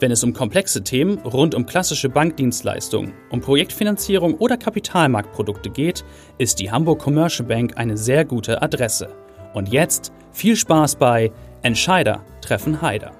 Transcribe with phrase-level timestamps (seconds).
[0.00, 6.06] Wenn es um komplexe Themen rund um klassische Bankdienstleistungen, um Projektfinanzierung oder Kapitalmarktprodukte geht,
[6.38, 9.14] ist die Hamburg Commercial Bank eine sehr gute Adresse.
[9.52, 13.12] Und jetzt viel Spaß bei Entscheider treffen Heider.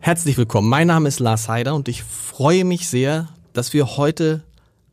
[0.00, 0.70] Herzlich willkommen.
[0.70, 4.42] Mein Name ist Lars Heider und ich freue mich sehr, dass wir heute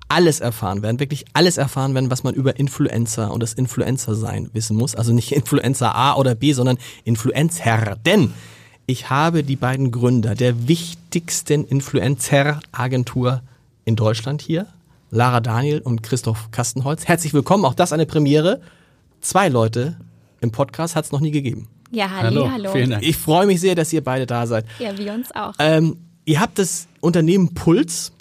[0.10, 4.76] alles erfahren werden, wirklich alles erfahren werden, was man über Influencer und das Influencer-Sein wissen
[4.76, 4.94] muss.
[4.94, 7.96] Also nicht Influencer A oder B, sondern Influencer.
[8.06, 8.34] Denn
[8.90, 13.44] ich habe die beiden Gründer der wichtigsten Influencer-Agentur
[13.86, 14.66] in Deutschland hier,
[15.12, 17.08] Lara Daniel und Christoph Kastenholz.
[17.08, 18.62] Herzlich willkommen, auch das eine Premiere.
[19.22, 19.96] Zwei Leute
[20.42, 21.68] im Podcast hat es noch nie gegeben.
[21.92, 22.52] Ja, hallo, hallo.
[22.52, 22.72] hallo.
[22.72, 23.04] Vielen Dank.
[23.06, 24.66] Ich freue mich sehr, dass ihr beide da seid.
[24.80, 25.54] Ja, wir uns auch.
[25.60, 28.12] Ähm, ihr habt das Unternehmen Puls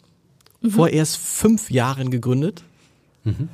[0.60, 0.70] mhm.
[0.70, 2.62] vor erst fünf Jahren gegründet.
[3.24, 3.48] Mhm.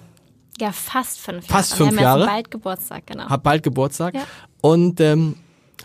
[0.61, 1.63] Ja, fast fünf Jahre.
[1.63, 2.23] Fast fünf Jahre.
[2.23, 3.27] Haben bald Geburtstag, genau.
[3.27, 4.15] Hab bald Geburtstag.
[4.15, 4.25] Ja.
[4.61, 5.37] Und ähm,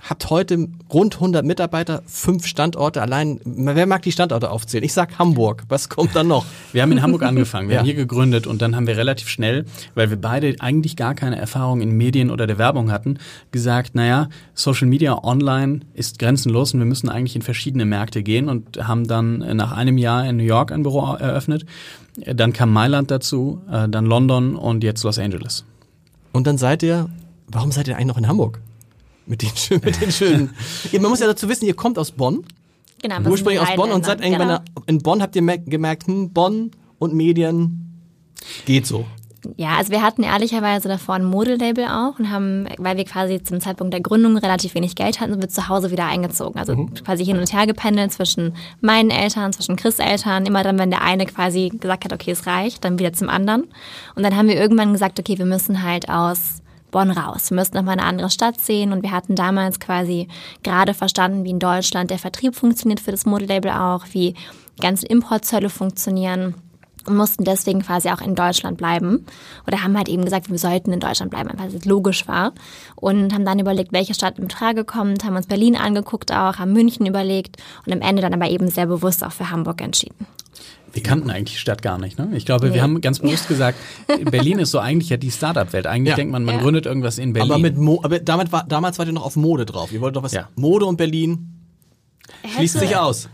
[0.08, 3.40] habt heute rund 100 Mitarbeiter, fünf Standorte allein.
[3.44, 4.84] Wer mag die Standorte aufzählen?
[4.84, 5.64] Ich sag Hamburg.
[5.70, 6.46] Was kommt dann noch?
[6.74, 7.68] Wir haben in Hamburg angefangen.
[7.70, 7.80] Wir ja.
[7.80, 11.38] haben hier gegründet und dann haben wir relativ schnell, weil wir beide eigentlich gar keine
[11.38, 13.18] Erfahrung in Medien oder der Werbung hatten,
[13.52, 18.50] gesagt, naja, Social Media online ist grenzenlos und wir müssen eigentlich in verschiedene Märkte gehen
[18.50, 21.66] und haben dann nach einem Jahr in New York ein Büro eröffnet.
[22.26, 25.66] Dann kam Mailand dazu, äh, dann London und jetzt Los Angeles.
[26.32, 27.10] Und dann seid ihr,
[27.48, 28.60] warum seid ihr eigentlich noch in Hamburg?
[29.30, 30.50] Mit den, schönen, mit den schönen.
[30.92, 32.44] Man muss ja dazu wissen, ihr kommt aus Bonn.
[33.02, 33.30] Genau.
[33.30, 34.84] Ursprünglich aus Bonn und seid irgendwann genau.
[34.88, 38.02] in Bonn habt ihr gemerkt, hm, Bonn und Medien
[38.66, 39.06] geht so.
[39.56, 43.62] Ja, also wir hatten ehrlicherweise davor ein Modelabel auch und haben, weil wir quasi zum
[43.62, 46.60] Zeitpunkt der Gründung relativ wenig Geld hatten, sind wir zu Hause wieder eingezogen.
[46.60, 46.94] Also mhm.
[46.96, 50.46] quasi hin und her gependelt zwischen meinen Eltern, zwischen Chris Eltern.
[50.46, 53.68] Immer dann, wenn der eine quasi gesagt hat, okay, es reicht, dann wieder zum anderen.
[54.16, 56.62] Und dann haben wir irgendwann gesagt, okay, wir müssen halt aus
[56.92, 57.52] Bonn raus.
[57.52, 60.28] Wir müssten nochmal eine andere Stadt sehen und wir hatten damals quasi
[60.64, 64.36] gerade verstanden, wie in Deutschland der Vertrieb funktioniert für das Modelabel auch, wie
[64.80, 66.56] ganze Importzölle funktionieren
[67.06, 69.26] und mussten deswegen quasi auch in Deutschland bleiben.
[69.68, 72.54] Oder haben halt eben gesagt, wir sollten in Deutschland bleiben, weil es logisch war.
[72.96, 76.74] Und haben dann überlegt, welche Stadt in Frage kommt, haben uns Berlin angeguckt auch, haben
[76.74, 80.28] München überlegt und am Ende dann aber eben sehr bewusst auch für Hamburg entschieden.
[80.94, 82.18] Wir kannten eigentlich die Stadt gar nicht.
[82.18, 82.30] Ne?
[82.34, 82.76] Ich glaube, nee.
[82.76, 83.78] wir haben ganz bewusst gesagt,
[84.32, 85.88] Berlin ist so eigentlich ja die Startup-Welt.
[85.88, 86.16] Eigentlich ja.
[86.16, 86.62] denkt man, man ja.
[86.62, 87.52] gründet irgendwas in Berlin.
[87.52, 89.92] Aber, mit Mo aber damals, war, damals wart ihr noch auf Mode drauf.
[89.92, 90.32] Ihr wolltet doch was.
[90.32, 90.50] Ja.
[90.56, 91.59] Mode und Berlin.
[92.48, 93.30] Schließt sich aus.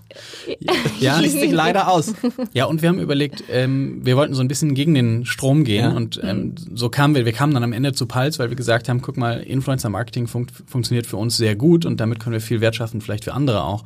[1.00, 2.14] Ja, schließt sich leider aus.
[2.54, 5.84] Ja, und wir haben überlegt, ähm, wir wollten so ein bisschen gegen den Strom gehen
[5.84, 5.92] ja.
[5.92, 8.88] und ähm, so kamen wir, wir kamen dann am Ende zu Pulse, weil wir gesagt
[8.88, 12.42] haben, guck mal, Influencer Marketing fun funktioniert für uns sehr gut und damit können wir
[12.42, 13.84] viel Wert schaffen, vielleicht für andere auch.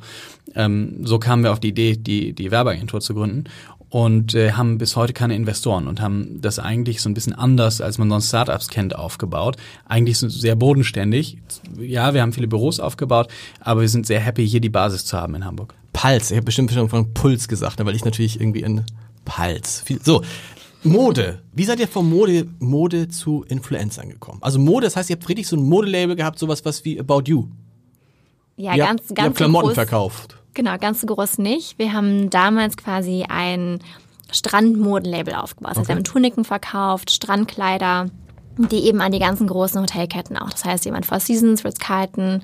[0.54, 3.44] Ähm, so kamen wir auf die Idee, die, die Werbeagentur zu gründen
[3.90, 7.80] und äh, haben bis heute keine Investoren und haben das eigentlich so ein bisschen anders,
[7.80, 9.56] als man sonst Startups kennt, aufgebaut.
[9.84, 11.38] Eigentlich so sehr bodenständig.
[11.76, 13.28] Ja, wir haben viele Büros aufgebaut,
[13.60, 15.74] aber wir sind sehr happy, hier die Basis zu haben in Hamburg.
[15.92, 18.84] Pulse, ich habe bestimmt schon von Puls gesagt, weil ich natürlich irgendwie in
[19.24, 19.82] Pulse.
[20.04, 20.22] So,
[20.84, 21.42] Mode.
[21.52, 24.38] Wie seid ihr von Mode, Mode zu Influencern gekommen?
[24.40, 27.24] Also Mode, das heißt, ihr habt richtig so ein Modelabel gehabt, sowas was wie About
[27.26, 27.48] You.
[28.56, 29.74] Ja, ihr ganz, habt, ganz ihr habt Klamotten groß.
[29.74, 30.36] verkauft.
[30.54, 31.78] Genau, ganz so groß nicht.
[31.78, 33.80] Wir haben damals quasi ein
[34.32, 35.70] Strandmodenlabel aufgebaut.
[35.70, 35.88] Also okay.
[35.88, 38.06] wir haben Tuniken verkauft, Strandkleider,
[38.68, 40.50] die eben an die ganzen großen Hotelketten auch.
[40.50, 42.42] Das heißt, jemand Four Seasons, Ritz-Carlton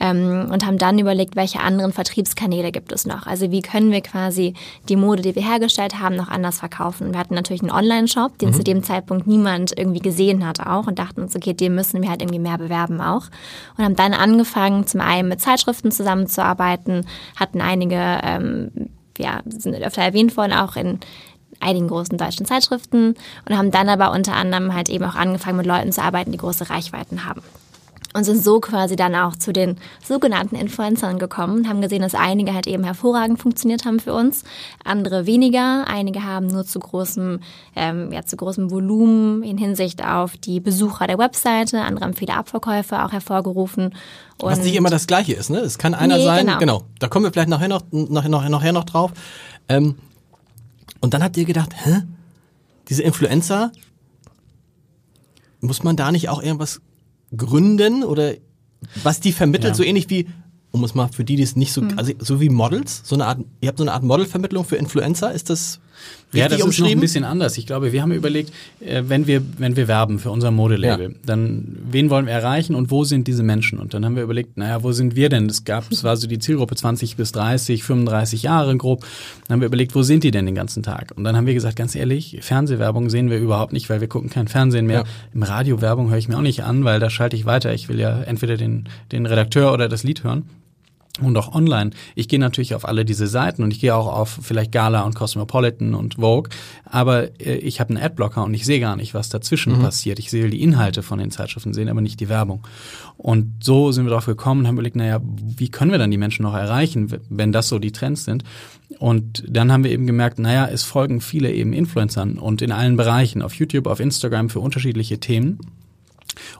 [0.00, 3.26] ähm, und haben dann überlegt, welche anderen Vertriebskanäle gibt es noch.
[3.26, 4.54] Also wie können wir quasi
[4.88, 7.12] die Mode, die wir hergestellt haben, noch anders verkaufen.
[7.12, 8.54] Wir hatten natürlich einen Online-Shop, den mhm.
[8.54, 12.10] zu dem Zeitpunkt niemand irgendwie gesehen hat auch und dachten uns, okay, den müssen wir
[12.10, 13.26] halt irgendwie mehr bewerben auch.
[13.76, 17.06] Und haben dann angefangen, zum einen mit Zeitschriften zusammenzuarbeiten,
[17.36, 18.70] hatten einige ähm,
[19.18, 21.00] ja, sind öfter erwähnt worden, auch in
[21.60, 23.14] einigen großen deutschen Zeitschriften
[23.48, 26.38] und haben dann aber unter anderem halt eben auch angefangen mit Leuten zu arbeiten, die
[26.38, 27.42] große Reichweiten haben.
[28.14, 32.14] Und sind so quasi dann auch zu den sogenannten Influencern gekommen und haben gesehen, dass
[32.14, 34.44] einige halt eben hervorragend funktioniert haben für uns,
[34.82, 35.84] andere weniger.
[35.86, 37.40] Einige haben nur zu großem,
[37.76, 42.34] ähm, ja, zu großem Volumen in Hinsicht auf die Besucher der Webseite, andere haben viele
[42.34, 43.94] Abverkäufe auch hervorgerufen.
[44.40, 45.58] Und Was nicht immer das Gleiche ist, ne?
[45.58, 46.58] Es kann einer nee, sein, genau.
[46.58, 46.82] genau.
[47.00, 49.12] Da kommen wir vielleicht nachher noch, nachher noch, nachher noch drauf.
[49.68, 49.96] Ähm,
[51.00, 52.02] und dann habt ihr gedacht, hä?
[52.88, 53.72] Diese Influencer,
[55.60, 56.80] muss man da nicht auch irgendwas
[57.36, 58.34] gründen oder
[59.02, 59.74] was die vermittelt, ja.
[59.74, 60.28] so ähnlich wie
[60.70, 61.98] um es mal für die, die es nicht so, Hm.
[61.98, 65.32] also so wie Models, so eine Art, ihr habt so eine Art Modelvermittlung für Influencer,
[65.32, 65.80] ist das
[66.32, 67.56] richtig Ja, das ist noch ein bisschen anders.
[67.58, 71.16] Ich glaube, wir haben überlegt, äh, wenn wir, wenn wir werben für unser Modelabel, Ja.
[71.24, 73.78] dann wen wollen wir erreichen und wo sind diese Menschen?
[73.78, 75.46] Und dann haben wir überlegt, naja, wo sind wir denn?
[75.46, 79.06] Es gab, es war so die Zielgruppe 20 bis 30, 35 Jahre grob.
[79.46, 81.12] Dann haben wir überlegt, wo sind die denn den ganzen Tag?
[81.16, 84.30] Und dann haben wir gesagt, ganz ehrlich, Fernsehwerbung sehen wir überhaupt nicht, weil wir gucken
[84.30, 85.00] kein Fernsehen mehr.
[85.00, 85.04] Ja.
[85.34, 87.72] Im Radio Werbung höre ich mir auch nicht an, weil da schalte ich weiter.
[87.74, 90.44] Ich will ja entweder den, den Redakteur oder das Lied hören
[91.20, 91.90] und auch online.
[92.14, 95.14] Ich gehe natürlich auf alle diese Seiten und ich gehe auch auf vielleicht Gala und
[95.14, 96.50] Cosmopolitan und Vogue,
[96.84, 100.18] aber äh, ich habe einen Adblocker und ich sehe gar nicht, was dazwischen passiert.
[100.18, 102.66] Ich sehe die Inhalte von den Zeitschriften sehen, aber nicht die Werbung.
[103.16, 106.18] Und so sind wir drauf gekommen und haben überlegt, naja, wie können wir dann die
[106.18, 108.44] Menschen noch erreichen, wenn das so die Trends sind?
[108.98, 112.96] Und dann haben wir eben gemerkt, naja, es folgen viele eben Influencern und in allen
[112.96, 115.58] Bereichen, auf YouTube, auf Instagram für unterschiedliche Themen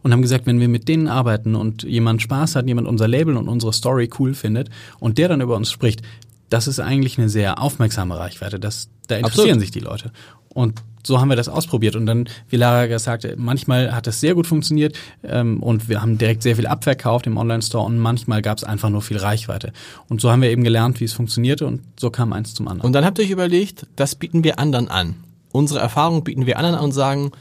[0.03, 3.37] und haben gesagt, wenn wir mit denen arbeiten und jemand Spaß hat, jemand unser Label
[3.37, 4.71] und unsere Story cool findet
[5.01, 6.03] und der dann über uns spricht,
[6.51, 8.59] das ist eigentlich eine sehr aufmerksame Reichweite.
[8.59, 9.61] Das, da interessieren Absolut.
[9.61, 10.13] sich die Leute.
[10.49, 11.97] Und so haben wir das ausprobiert.
[11.97, 16.03] Und dann, wie Lara gesagt hat, manchmal hat das sehr gut funktioniert ähm, und wir
[16.03, 19.73] haben direkt sehr viel abverkauft im Online-Store und manchmal gab es einfach nur viel Reichweite.
[20.09, 22.87] Und so haben wir eben gelernt, wie es funktionierte und so kam eins zum anderen.
[22.87, 25.17] Und dann habt ihr euch überlegt, das bieten wir anderen an.
[25.51, 27.33] Unsere Erfahrung bieten wir anderen an und sagen,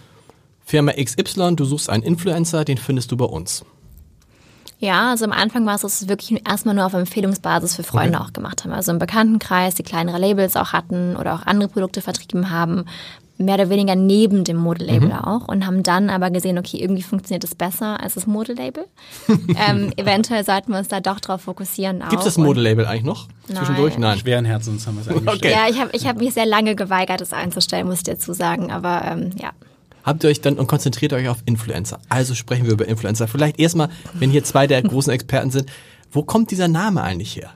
[0.67, 3.63] Firma XY, du suchst einen Influencer, den findest du bei uns.
[4.79, 7.73] Ja, also am Anfang war es, so, dass wir es wirklich erstmal nur auf Empfehlungsbasis
[7.73, 8.73] für Freunde auch gemacht haben.
[8.73, 12.83] Also im Bekanntenkreis, die kleinere Labels auch hatten oder auch andere Produkte vertrieben haben.
[13.37, 17.45] Mehr oder weniger neben dem Modelabel auch und haben dann aber gesehen, okay, irgendwie funktioniert
[17.45, 18.87] es besser als das Modelabel.
[19.29, 21.99] ähm, eventuell sollten wir uns da doch drauf fokussieren.
[22.09, 23.29] Gibt es das Modelabel eigentlich noch?
[23.45, 23.97] Zwischendurch?
[23.97, 24.17] Nein.
[24.17, 25.37] Schweren Herzens haben wir es eingestellt.
[25.37, 25.51] Okay.
[25.51, 28.69] Ja, ich habe ich hab mich sehr lange geweigert, es einzustellen, muss ich dazu sagen.
[28.69, 29.51] Aber ähm, ja.
[30.07, 31.99] Habt ihr euch dann und konzentriert euch auf Influencer.
[32.07, 33.27] Also sprechen wir über Influencer.
[33.27, 35.65] Vielleicht erstmal, wenn hier zwei der großen Experten sind,
[36.11, 37.49] wo kommt dieser Name eigentlich her?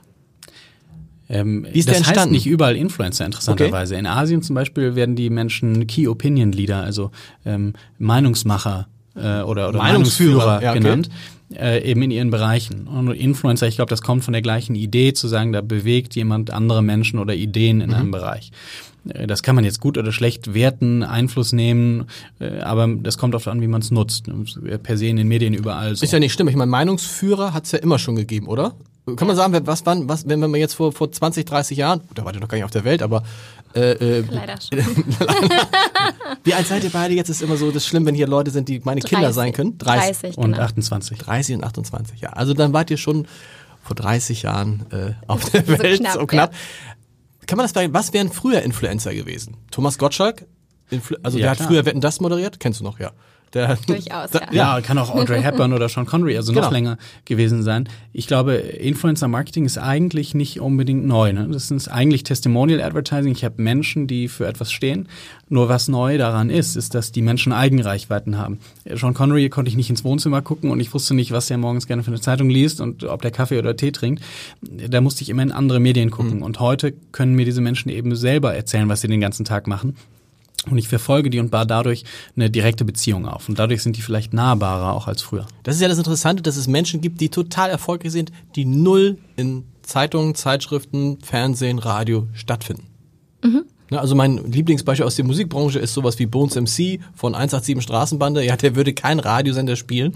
[1.30, 2.34] Ähm, Wie ist das der heißt entstanden?
[2.34, 3.96] nicht überall Influencer, interessanterweise.
[3.96, 7.10] In Asien zum Beispiel werden die Menschen Key Opinion Leader, also
[7.46, 10.80] ähm, Meinungsmacher äh, oder, oder Meinungsführer, Meinungsführer ja, okay.
[10.80, 11.08] genannt,
[11.54, 12.86] äh, eben in ihren Bereichen.
[12.86, 16.50] Und Influencer, ich glaube, das kommt von der gleichen Idee, zu sagen, da bewegt jemand
[16.50, 17.96] andere Menschen oder Ideen in Mhm.
[17.96, 18.52] einem Bereich.
[19.08, 22.06] Äh, Das kann man jetzt gut oder schlecht werten, Einfluss nehmen,
[22.40, 24.26] äh, aber das kommt oft an, wie man es nutzt.
[24.82, 26.04] Per se in den Medien überall so.
[26.04, 26.48] Ist ja nicht schlimm.
[26.48, 28.74] Ich meine, Meinungsführer hat es ja immer schon gegeben, oder?
[29.16, 32.24] Kann man sagen, was wann, was, wenn man jetzt vor, vor 20, 30 Jahren, da
[32.24, 33.24] war ihr noch gar nicht auf der Welt, aber
[33.74, 34.78] äh, äh, Leider schon.
[36.44, 37.28] wie alt seid ihr beide jetzt?
[37.28, 39.34] Ist immer so, das ist schlimm, wenn hier Leute sind, die meine Kinder 30.
[39.34, 39.78] sein können.
[39.78, 40.20] 30.
[40.34, 40.62] 30, Und genau.
[40.64, 41.18] 28.
[41.18, 42.30] 30 und 28, ja.
[42.30, 43.26] Also dann wart ihr schon
[43.82, 46.54] vor 30 Jahren äh, auf der Welt, knapp, so knapp.
[47.52, 49.58] Kann man das fragen, was wären früher Influencer gewesen?
[49.70, 50.46] Thomas Gottschalk?
[50.88, 51.68] Influ also Ja, der hat klar.
[51.68, 52.58] früher Wetten, das moderiert?
[52.58, 53.12] Kennst du noch, ja.
[53.54, 54.76] Der, Durchaus, da, ja.
[54.76, 56.72] Ja, kann auch Audrey Hepburn oder Sean Connery, also noch Genau.
[56.72, 57.88] länger gewesen sein.
[58.12, 61.32] Ich glaube, Influencer Marketing ist eigentlich nicht unbedingt neu.
[61.32, 61.48] Ne?
[61.52, 63.32] Das ist eigentlich Testimonial Advertising.
[63.32, 65.08] Ich habe Menschen, die für etwas stehen.
[65.48, 68.58] Nur was neu daran ist, ist, dass die Menschen Eigenreichweiten haben.
[68.94, 71.86] Sean Connery konnte ich nicht ins Wohnzimmer gucken und ich wusste nicht, was er morgens
[71.86, 74.22] gerne für eine Zeitung liest und ob der Kaffee oder Tee trinkt.
[74.88, 76.42] Da musste ich immer in andere Medien gucken.
[76.42, 79.96] Und heute können mir diese Menschen eben selber erzählen, was sie den ganzen Tag machen.
[80.70, 82.04] Und ich verfolge die und baue dadurch
[82.36, 83.48] eine direkte Beziehung auf.
[83.48, 85.46] Und dadurch sind die vielleicht nahbarer auch als früher.
[85.64, 89.18] Das ist ja das Interessante, dass es Menschen gibt, die total erfolgreich sind, die null
[89.36, 92.86] in Zeitungen, Zeitschriften, Fernsehen, Radio stattfinden.
[93.92, 98.42] Ne, Also mein Lieblingsbeispiel aus der Musikbranche ist sowas wie Bones MC von 187 Straßenbande.
[98.42, 100.14] Ja, der würde kein Radiosender spielen.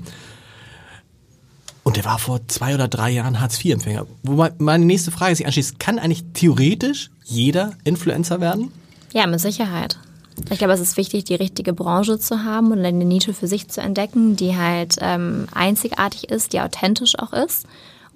[1.82, 4.06] Und der war vor zwei oder drei Jahren Hartz-IV-Empfänger.
[4.22, 8.72] Wobei meine nächste Frage sich anschließt, kann eigentlich theoretisch jeder Influencer werden?
[9.12, 9.98] Ja, mit Sicherheit.
[10.50, 13.68] Ich glaube, es ist wichtig, die richtige Branche zu haben und eine Nische für sich
[13.68, 17.66] zu entdecken, die halt ähm, einzigartig ist, die authentisch auch ist.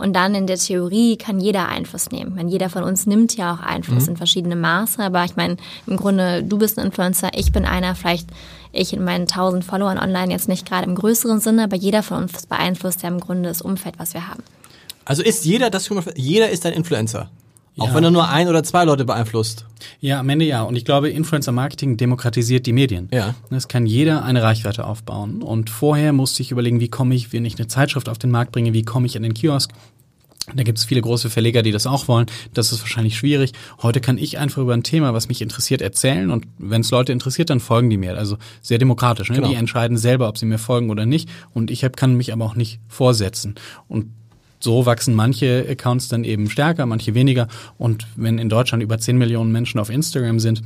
[0.00, 2.30] Und dann in der Theorie kann jeder Einfluss nehmen.
[2.30, 5.02] Ich meine, jeder von uns nimmt ja auch Einfluss in verschiedene Maße.
[5.02, 8.30] Aber ich meine, im Grunde, du bist ein Influencer, ich bin einer, vielleicht
[8.72, 12.22] ich in meinen tausend Followern online jetzt nicht gerade im größeren Sinne, aber jeder von
[12.22, 14.42] uns beeinflusst ja im Grunde das Umfeld, was wir haben.
[15.04, 17.28] Also ist jeder, das schon mal, jeder ist ein Influencer.
[17.78, 17.94] Auch Ja.
[17.94, 19.64] wenn er nur ein oder zwei Leute beeinflusst.
[20.00, 20.62] Ja, am Ende ja.
[20.62, 23.08] Und ich glaube, Influencer Marketing demokratisiert die Medien.
[23.12, 23.34] Ja.
[23.50, 25.42] Es kann jeder eine Reichweite aufbauen.
[25.42, 28.52] Und vorher musste ich überlegen, wie komme ich, wenn ich eine Zeitschrift auf den Markt
[28.52, 29.70] bringe, wie komme ich an den Kiosk?
[30.54, 32.26] Da gibt es viele große Verleger, die das auch wollen.
[32.54, 33.52] Das ist wahrscheinlich schwierig.
[33.82, 36.30] Heute kann ich einfach über ein Thema, was mich interessiert, erzählen.
[36.30, 38.16] Und wenn es Leute interessiert, dann folgen die mir.
[38.16, 39.28] Also sehr demokratisch.
[39.30, 39.36] Ne?
[39.36, 39.48] Genau.
[39.48, 41.28] Die entscheiden selber, ob sie mir folgen oder nicht.
[41.54, 43.54] Und ich hab, kann mich aber auch nicht vorsetzen.
[43.86, 44.06] Und
[44.60, 47.48] so wachsen manche Accounts dann eben stärker, manche weniger.
[47.78, 50.62] Und wenn in Deutschland über 10 Millionen Menschen auf Instagram sind,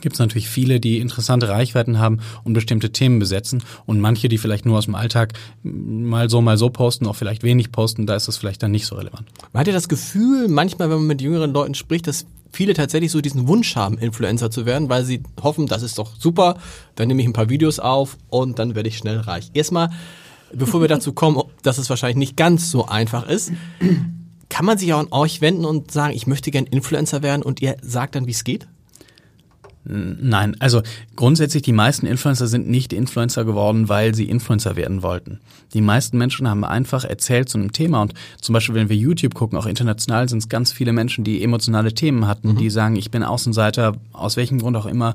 [0.00, 4.38] gibt es natürlich viele, die interessante Reichweiten haben und bestimmte Themen besetzen und manche, die
[4.38, 5.32] vielleicht nur aus dem Alltag
[5.62, 8.86] mal so, mal so posten, auch vielleicht wenig posten, da ist das vielleicht dann nicht
[8.86, 9.24] so relevant.
[9.52, 13.10] Man hat ja das Gefühl, manchmal, wenn man mit jüngeren Leuten spricht, dass viele tatsächlich
[13.10, 16.58] so diesen Wunsch haben, Influencer zu werden, weil sie hoffen, das ist doch super,
[16.94, 19.50] dann nehme ich ein paar Videos auf und dann werde ich schnell reich.
[19.54, 19.90] Erstmal,
[20.52, 23.52] bevor wir dazu kommen, dass es wahrscheinlich nicht ganz so einfach ist,
[24.48, 27.60] kann man sich auch an euch wenden und sagen, ich möchte gern Influencer werden und
[27.60, 28.66] ihr sagt dann, wie es geht?
[29.90, 30.82] Nein, also
[31.16, 35.40] grundsätzlich die meisten Influencer sind nicht Influencer geworden, weil sie Influencer werden wollten.
[35.72, 39.34] Die meisten Menschen haben einfach erzählt zu einem Thema und zum Beispiel, wenn wir YouTube
[39.34, 42.56] gucken, auch international sind es ganz viele Menschen, die emotionale Themen hatten, mhm.
[42.56, 45.14] die sagen, ich bin Außenseiter, aus welchem Grund auch immer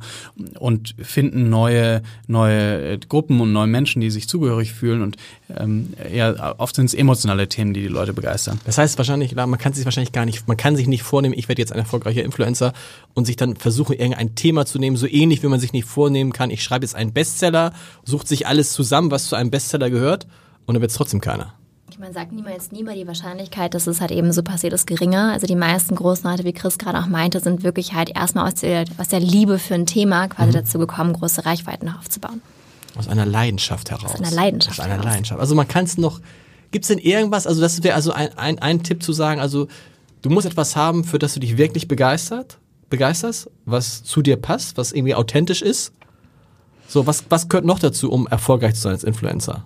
[0.58, 5.18] und finden neue, neue Gruppen und neue Menschen, die sich zugehörig fühlen und
[5.58, 8.60] ähm, ja, oft sind es emotionale Themen, die die Leute begeistern.
[8.66, 11.48] Das heißt wahrscheinlich, man kann sich wahrscheinlich gar nicht, man kann sich nicht vornehmen, ich
[11.48, 12.74] werde jetzt ein erfolgreicher Influencer
[13.14, 16.34] und sich dann versuchen, irgendein Thema zu nehmen, so ähnlich wie man sich nicht vornehmen
[16.34, 20.28] kann, ich schreibe jetzt einen Bestseller, sucht sich alles zusammen, was zu einem Bestseller gehört
[20.66, 21.54] und dann wird es trotzdem keiner.
[22.00, 25.32] Man sagt niemals nie die Wahrscheinlichkeit, dass es halt eben so passiert, ist geringer.
[25.32, 28.56] Also die meisten großen Leute, wie Chris gerade auch meinte, sind wirklich halt erstmal aus
[28.56, 30.54] der, aus der Liebe für ein Thema quasi mhm.
[30.54, 32.42] dazu gekommen, große Reichweiten aufzubauen.
[32.96, 34.14] Aus einer Leidenschaft heraus.
[34.14, 34.80] Aus einer Leidenschaft.
[34.80, 35.06] Aus einer heraus.
[35.06, 35.42] Leidenschaft.
[35.42, 36.20] Also man kann es noch.
[36.72, 37.48] Gibt es denn irgendwas?
[37.48, 39.40] Also das wäre also ein, ein, ein Tipp zu sagen.
[39.40, 39.68] Also
[40.22, 42.58] du musst etwas haben, für das du dich wirklich begeistert,
[42.90, 45.94] begeisterst, was zu dir passt, was irgendwie authentisch ist.
[46.88, 49.64] So, was, was gehört noch dazu, um erfolgreich zu sein als Influencer?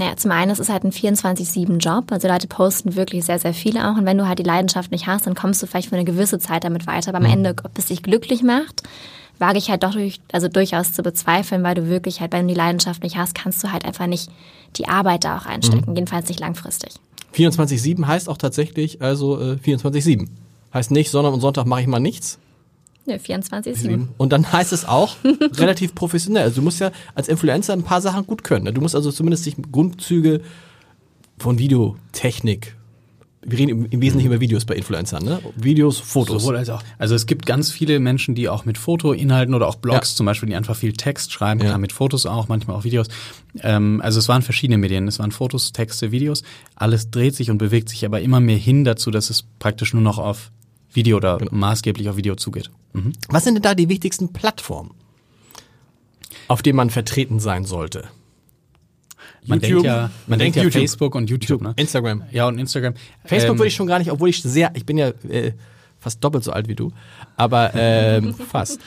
[0.00, 2.10] Naja, zum einen, es ist halt ein 24-7-Job.
[2.10, 3.96] Also Leute posten wirklich sehr, sehr viele auch.
[3.98, 6.38] Und wenn du halt die Leidenschaft nicht hast, dann kommst du vielleicht für eine gewisse
[6.38, 7.10] Zeit damit weiter.
[7.10, 7.44] Aber am mhm.
[7.44, 8.82] Ende, ob es dich glücklich macht,
[9.40, 12.54] wage ich halt doch durch, also durchaus zu bezweifeln, weil du wirklich halt, wenn du
[12.54, 14.30] die Leidenschaft nicht hast, kannst du halt einfach nicht
[14.76, 15.96] die Arbeit da auch einstecken, mhm.
[15.96, 16.92] jedenfalls nicht langfristig.
[17.34, 20.28] 24-7 heißt auch tatsächlich, also äh, 24-7.
[20.72, 22.38] Heißt nicht, Sonntag und Sonntag mache ich mal nichts.
[23.06, 24.08] Ne, 24-7.
[24.18, 25.16] Und dann heißt es auch
[25.54, 26.44] relativ professionell.
[26.44, 28.64] Also du musst ja als Influencer ein paar Sachen gut können.
[28.64, 28.72] Ne?
[28.72, 30.42] Du musst also zumindest sich Grundzüge
[31.38, 32.76] von Videotechnik,
[33.42, 35.40] wir reden im Wesentlichen über Videos bei Influencern, ne?
[35.56, 36.42] Videos, Fotos.
[36.42, 36.82] Sowohl als auch.
[36.98, 40.16] Also es gibt ganz viele Menschen, die auch mit Fotoinhalten oder auch Blogs ja.
[40.16, 41.78] zum Beispiel, die einfach viel Text schreiben, ja.
[41.78, 43.08] mit Fotos auch, manchmal auch Videos.
[43.62, 46.42] Ähm, also es waren verschiedene Medien, es waren Fotos, Texte, Videos.
[46.74, 50.02] Alles dreht sich und bewegt sich aber immer mehr hin dazu, dass es praktisch nur
[50.02, 50.50] noch auf
[50.92, 51.54] Video oder genau.
[51.54, 52.70] maßgeblich auf Video zugeht.
[52.92, 53.14] Mhm.
[53.30, 54.90] Was sind denn da die wichtigsten Plattformen,
[56.46, 58.08] auf denen man vertreten sein sollte?
[59.50, 61.72] Man YouTube, denkt ja, man, man denkt, denkt ja Facebook und YouTube, YouTube, ne?
[61.76, 62.22] Instagram.
[62.30, 62.94] Ja, und Instagram.
[63.24, 65.52] Facebook ähm, würde ich schon gar nicht, obwohl ich sehr, ich bin ja äh,
[65.98, 66.92] fast doppelt so alt wie du,
[67.36, 68.80] aber ähm, fast.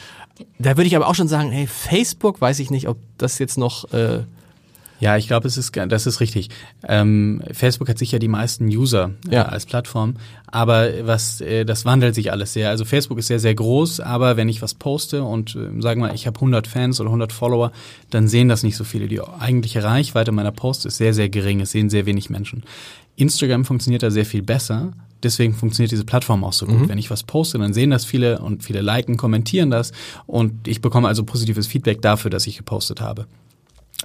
[0.58, 3.58] Da würde ich aber auch schon sagen, hey, Facebook, weiß ich nicht, ob das jetzt
[3.58, 4.24] noch äh,
[5.04, 6.48] ja, ich glaube, es ist das ist richtig.
[6.88, 9.42] Ähm, Facebook hat sicher die meisten User äh, ja.
[9.44, 10.16] als Plattform,
[10.48, 12.70] aber was äh, das wandelt sich alles sehr.
[12.70, 16.14] Also Facebook ist sehr sehr groß, aber wenn ich was poste und äh, sagen wir,
[16.14, 17.74] ich habe 100 Fans oder 100 Follower,
[18.12, 19.10] dann sehen das nicht so viele.
[19.10, 21.60] Die eigentliche Reichweite meiner Posts ist sehr sehr gering.
[21.60, 22.64] Es sehen sehr wenig Menschen.
[23.18, 24.94] Instagram funktioniert da sehr viel besser.
[25.22, 26.80] Deswegen funktioniert diese Plattform auch so gut.
[26.80, 26.90] Mhm.
[26.90, 29.92] Wenn ich was poste, dann sehen das viele und viele liken, kommentieren das
[30.28, 33.28] und ich bekomme also positives Feedback dafür, dass ich gepostet habe.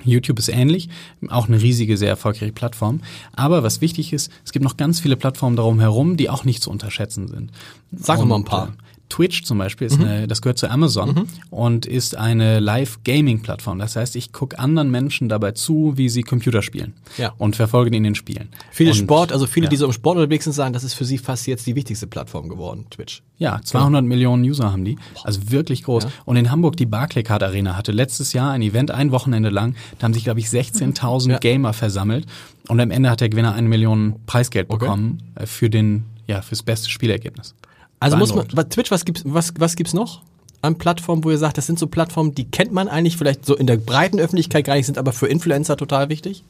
[0.05, 0.89] YouTube ist ähnlich,
[1.29, 3.01] auch eine riesige, sehr erfolgreiche Plattform.
[3.35, 6.63] Aber was wichtig ist, es gibt noch ganz viele Plattformen darum herum, die auch nicht
[6.63, 7.51] zu unterschätzen sind.
[7.93, 8.73] Sag mal ein paar.
[9.09, 10.05] Twitch zum Beispiel, ist mhm.
[10.05, 11.29] eine, das gehört zu Amazon mhm.
[11.51, 13.79] und ist eine Live-Gaming-Plattform.
[13.79, 17.33] Das heißt, ich gucke anderen Menschen dabei zu, wie sie Computer spielen ja.
[17.39, 18.49] und verfolge die in den Spielen.
[18.71, 19.71] Viele und, Sport, also viele, ja.
[19.71, 22.07] die so im Sport unterwegs sind, sagen, das ist für sie fast jetzt die wichtigste
[22.07, 23.23] Plattform geworden, Twitch.
[23.39, 24.09] Ja, 200 ja.
[24.09, 26.05] Millionen User haben die, also wirklich groß.
[26.05, 26.11] Ja.
[26.25, 30.05] Und in Hamburg die Barclaycard Arena hatte letztes Jahr ein Event, ein Wochenende lang, da
[30.05, 32.27] haben sich, glaube ich, 16.000 Gamer versammelt
[32.69, 35.45] und am Ende hat der Gewinner eine Million Preisgeld bekommen okay.
[35.45, 37.55] Äh, für den, ja, fürs beste Spielergebnis.
[38.01, 40.23] Also muss man, bei Twitch, was gibt's, was, was gibt's noch?
[40.61, 43.57] An Plattformen, wo ihr sagt, das sind so Plattformen, die kennt man eigentlich vielleicht so
[43.57, 46.45] in der breiten Öffentlichkeit gar nicht, sind aber für Influencer total wichtig?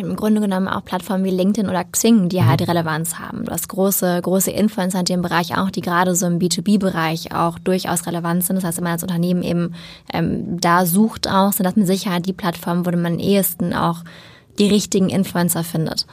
[0.00, 2.46] Im Grunde genommen auch Plattformen wie LinkedIn oder Xing, die mhm.
[2.46, 3.44] halt Relevanz haben.
[3.44, 7.58] Du hast große, große Influencer in dem Bereich auch, die gerade so im B2B-Bereich auch
[7.58, 8.56] durchaus relevant sind.
[8.56, 9.74] Das heißt, wenn man als Unternehmen eben
[10.12, 14.02] ähm, da sucht auch, sind das mit Sicherheit die Plattformen, wo man am ehesten auch
[14.58, 16.06] die richtigen Influencer findet.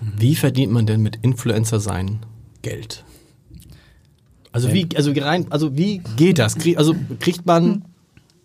[0.00, 2.20] Wie verdient man denn mit Influencer sein
[2.62, 3.04] Geld?
[4.56, 6.56] Also wie, also rein, also wie geht das?
[6.56, 7.84] Krieg, also kriegt man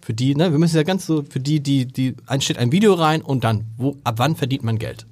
[0.01, 2.73] für die, ne, wir müssen ja ganz so, für die, die, die, ein steht ein
[2.73, 5.05] Video rein und dann, wo, ab wann verdient man Geld?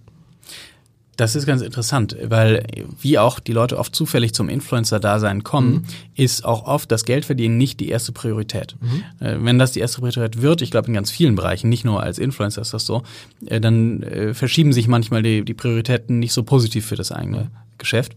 [1.15, 2.65] Das ist ganz interessant, weil
[3.01, 5.85] wie auch die Leute oft zufällig zum Influencer-Dasein kommen, mhm.
[6.15, 8.75] ist auch oft das Geldverdienen nicht die erste Priorität.
[8.81, 9.25] Mhm.
[9.25, 12.03] Äh, wenn das die erste Priorität wird, ich glaube in ganz vielen Bereichen, nicht nur
[12.03, 13.03] als Influencer ist das so,
[13.45, 17.51] äh, dann äh, verschieben sich manchmal die, die Prioritäten nicht so positiv für das eigene
[17.77, 18.13] Geschäft.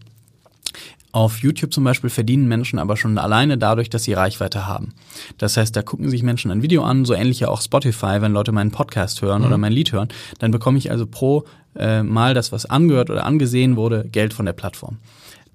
[1.13, 4.95] Auf YouTube zum Beispiel verdienen Menschen aber schon alleine dadurch, dass sie Reichweite haben.
[5.37, 8.33] Das heißt, da gucken sich Menschen ein Video an, so ähnlich ja auch Spotify, wenn
[8.33, 9.47] Leute meinen Podcast hören mhm.
[9.47, 10.07] oder mein Lied hören,
[10.39, 14.47] dann bekomme ich also pro äh, Mal das, was angehört oder angesehen wurde, Geld von
[14.47, 14.97] der Plattform.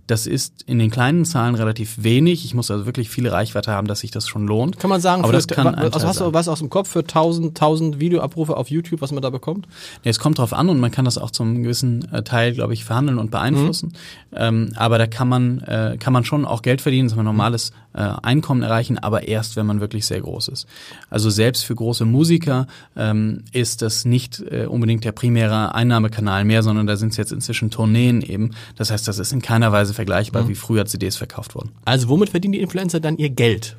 [0.09, 2.45] Das ist in den kleinen Zahlen relativ wenig.
[2.45, 4.79] Ich muss also wirklich viele Reichweite haben, dass sich das schon lohnt.
[4.79, 7.01] Kann man sagen, aber für, das kann also hast du was aus dem Kopf für
[7.01, 9.69] 1000, 1000 Videoabrufe auf YouTube, was man da bekommt?
[10.05, 12.73] Nee, es kommt drauf an und man kann das auch zum gewissen äh, Teil, glaube
[12.73, 13.93] ich, verhandeln und beeinflussen.
[14.31, 14.37] Mhm.
[14.37, 17.73] Ähm, aber da kann man, äh, kann man schon auch Geld verdienen, dass man normales
[17.99, 20.69] äh, Einkommen erreichen, aber erst, wenn man wirklich sehr groß ist.
[21.11, 26.63] Also selbst für große Musiker ähm, ist das nicht äh, unbedingt der primäre Einnahmekanal mehr,
[26.63, 28.53] sondern da sind es jetzt inzwischen Tourneen eben.
[28.77, 30.49] Das heißt, das ist in keiner Weise vergleichbar, mhm.
[30.49, 31.71] wie früher CDs verkauft wurden.
[31.85, 33.77] Also womit verdienen die Influencer dann ihr Geld?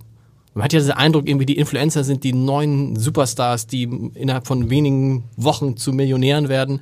[0.54, 3.84] Man hat ja den Eindruck, irgendwie die Influencer sind die neuen Superstars, die
[4.16, 6.82] innerhalb von wenigen Wochen zu Millionären werden.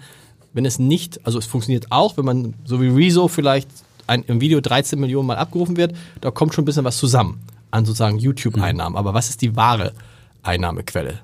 [0.54, 3.70] Wenn es nicht, also es funktioniert auch, wenn man so wie Rezo vielleicht
[4.08, 7.42] ein, im Video 13 Millionen Mal abgerufen wird, da kommt schon ein bisschen was zusammen
[7.72, 8.94] an sozusagen YouTube-Einnahmen.
[8.94, 8.98] Mhm.
[8.98, 9.94] Aber was ist die wahre
[10.44, 11.20] Einnahmequelle?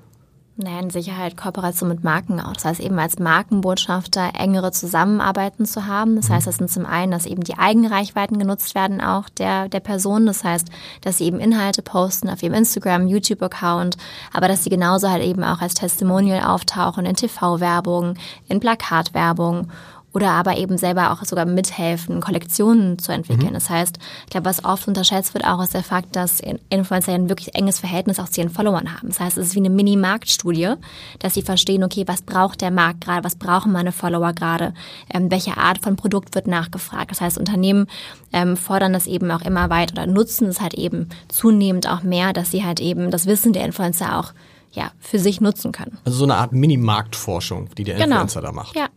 [0.56, 2.52] Naja, in Sicherheit Kooperation mit Marken auch.
[2.52, 6.14] Das heißt eben als Markenbotschafter engere Zusammenarbeiten zu haben.
[6.14, 6.34] Das mhm.
[6.34, 10.26] heißt, das sind zum einen, dass eben die Eigenreichweiten genutzt werden auch der, der Person.
[10.26, 10.68] Das heißt,
[11.00, 13.96] dass sie eben Inhalte posten auf ihrem Instagram, YouTube-Account,
[14.32, 18.14] aber dass sie genauso halt eben auch als Testimonial auftauchen in TV-Werbung,
[18.46, 19.72] in Plakatwerbung
[20.14, 23.50] oder aber eben selber auch sogar mithelfen, Kollektionen zu entwickeln.
[23.50, 23.54] Mhm.
[23.54, 26.40] Das heißt, ich glaube, was oft unterschätzt wird auch, ist der Fakt, dass
[26.70, 29.08] Influencer ein wirklich enges Verhältnis auch zu ihren Followern haben.
[29.08, 30.74] Das heißt, es ist wie eine Mini-Marktstudie,
[31.18, 34.72] dass sie verstehen, okay, was braucht der Markt gerade, was brauchen meine Follower gerade,
[35.12, 37.10] ähm, welche Art von Produkt wird nachgefragt.
[37.10, 37.88] Das heißt, Unternehmen
[38.32, 42.32] ähm, fordern das eben auch immer weiter oder nutzen es halt eben zunehmend auch mehr,
[42.32, 44.32] dass sie halt eben das Wissen der Influencer auch
[44.70, 45.98] ja, für sich nutzen können.
[46.04, 48.16] Also so eine Art Mini-Marktforschung, die der genau.
[48.16, 48.76] Influencer da macht.
[48.76, 48.88] Ja.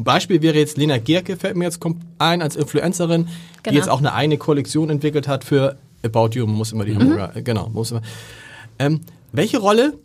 [0.00, 1.78] Ein Beispiel wäre jetzt Lena Gierke, fällt mir jetzt
[2.16, 3.70] ein, als Influencerin, genau.
[3.70, 7.00] die jetzt auch eine eigene Kollektion entwickelt hat für About You, muss immer die mhm.
[7.00, 8.00] Hamburger, äh, genau, muss immer.
[8.78, 9.02] Ähm,
[9.32, 9.98] welche Rolle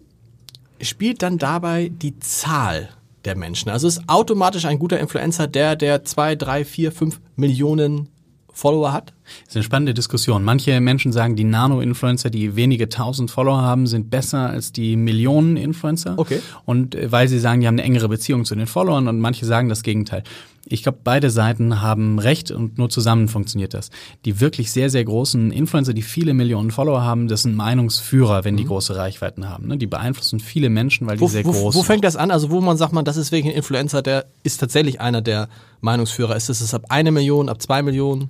[0.81, 2.89] spielt dann dabei die Zahl
[3.23, 3.69] der Menschen?
[3.69, 8.09] Also ist automatisch ein guter Influencer der, der zwei, drei, vier, fünf Millionen
[8.55, 9.13] Follower hat?
[9.25, 10.43] Das ist eine spannende Diskussion.
[10.43, 15.57] Manche Menschen sagen, die Nano-Influencer, die wenige tausend Follower haben, sind besser als die Millionen
[15.57, 16.13] Influencer.
[16.17, 16.39] Okay.
[16.63, 19.45] Und äh, weil sie sagen, die haben eine engere Beziehung zu den Followern und manche
[19.45, 20.23] sagen das Gegenteil.
[20.67, 23.91] Ich glaube, beide Seiten haben recht und nur zusammen funktioniert das.
[24.25, 28.57] Die wirklich sehr, sehr großen Influencer, die viele Millionen Follower haben, das sind Meinungsführer, wenn
[28.57, 28.69] die mhm.
[28.69, 29.67] große Reichweiten haben.
[29.67, 29.77] Ne?
[29.77, 31.75] Die beeinflussen viele Menschen, weil die wo, sehr wo, groß sind.
[31.75, 32.31] Wo fängt das an?
[32.31, 35.49] Also wo man sagt man, das ist wirklich ein Influencer, der ist tatsächlich einer der
[35.81, 36.35] Meinungsführer.
[36.35, 38.29] Ist es ab eine Million, ab zwei Millionen?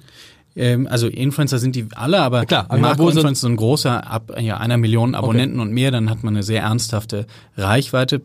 [0.56, 4.58] Ähm, also Influencer sind die alle, aber ja, klar, Makroinfluencer so ein großer ab ja,
[4.58, 5.67] einer Million Abonnenten okay.
[5.67, 8.21] und mehr, dann hat man eine sehr ernsthafte Reichweite.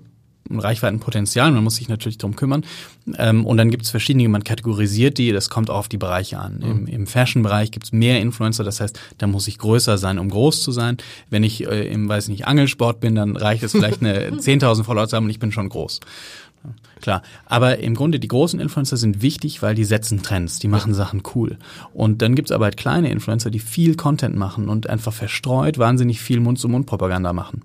[0.59, 2.65] Reichweitenpotenzial, man muss sich natürlich drum kümmern.
[3.17, 6.57] Ähm, und dann gibt es verschiedene, man kategorisiert die, das kommt auf die Bereiche an.
[6.57, 6.71] Mhm.
[6.71, 10.29] Im, im Fashion-Bereich gibt es mehr Influencer, das heißt, da muss ich größer sein, um
[10.29, 10.97] groß zu sein.
[11.29, 15.09] Wenn ich äh, im, weiß nicht, Angelsport bin, dann reicht es vielleicht eine 10.000 Follower
[15.09, 16.01] zu haben und ich bin schon groß.
[17.01, 20.93] Klar, aber im Grunde die großen Influencer sind wichtig, weil die setzen Trends, die machen
[20.93, 21.57] Sachen cool.
[21.95, 26.21] Und dann gibt's aber halt kleine Influencer, die viel Content machen und einfach verstreut wahnsinnig
[26.21, 27.63] viel Mund-zu-Mund-Propaganda machen.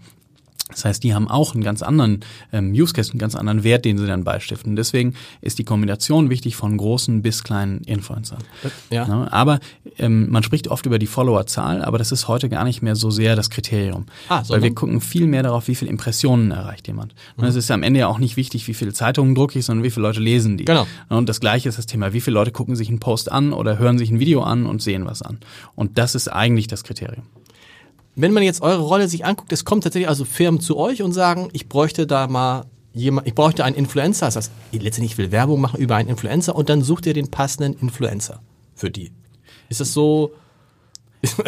[0.70, 3.86] Das heißt, die haben auch einen ganz anderen ähm, Use Case, einen ganz anderen Wert,
[3.86, 4.76] den sie dann beistiften.
[4.76, 8.40] Deswegen ist die Kombination wichtig von großen bis kleinen Influencern.
[8.90, 9.06] Ja.
[9.06, 9.60] ja aber
[10.00, 13.12] ähm, man spricht oft über die Followerzahl, aber das ist heute gar nicht mehr so
[13.12, 14.08] sehr das Kriterium.
[14.28, 17.14] Ah, Weil wir gucken viel mehr darauf, wie viele Impressionen erreicht jemand.
[17.38, 17.50] Und mhm.
[17.50, 19.84] es ist ja am Ende ja auch nicht wichtig, wie viele Zeitungen drucke ich, sondern
[19.84, 20.66] wie viele Leute lesen die.
[20.66, 20.88] Genau.
[21.10, 23.78] Und das Gleiche ist das Thema, wie viele Leute gucken sich einen Post an oder
[23.78, 25.38] hören sich ein Video an und sehen was an.
[25.76, 27.24] Und das ist eigentlich das Kriterium
[28.16, 31.12] wenn man jetzt eure Rolle sich anguckt, es kommen tatsächlich also Firmen zu euch und
[31.14, 34.28] sagen, ich bräuchte da mal jemand, ich bräuchte einen Influencer.
[34.28, 37.30] Das heißt, letztendlich ich will Werbung machen über einen Influencer und dann sucht ihr den
[37.30, 38.42] passenden Influencer
[38.74, 39.12] für die.
[39.70, 40.32] Ist das so?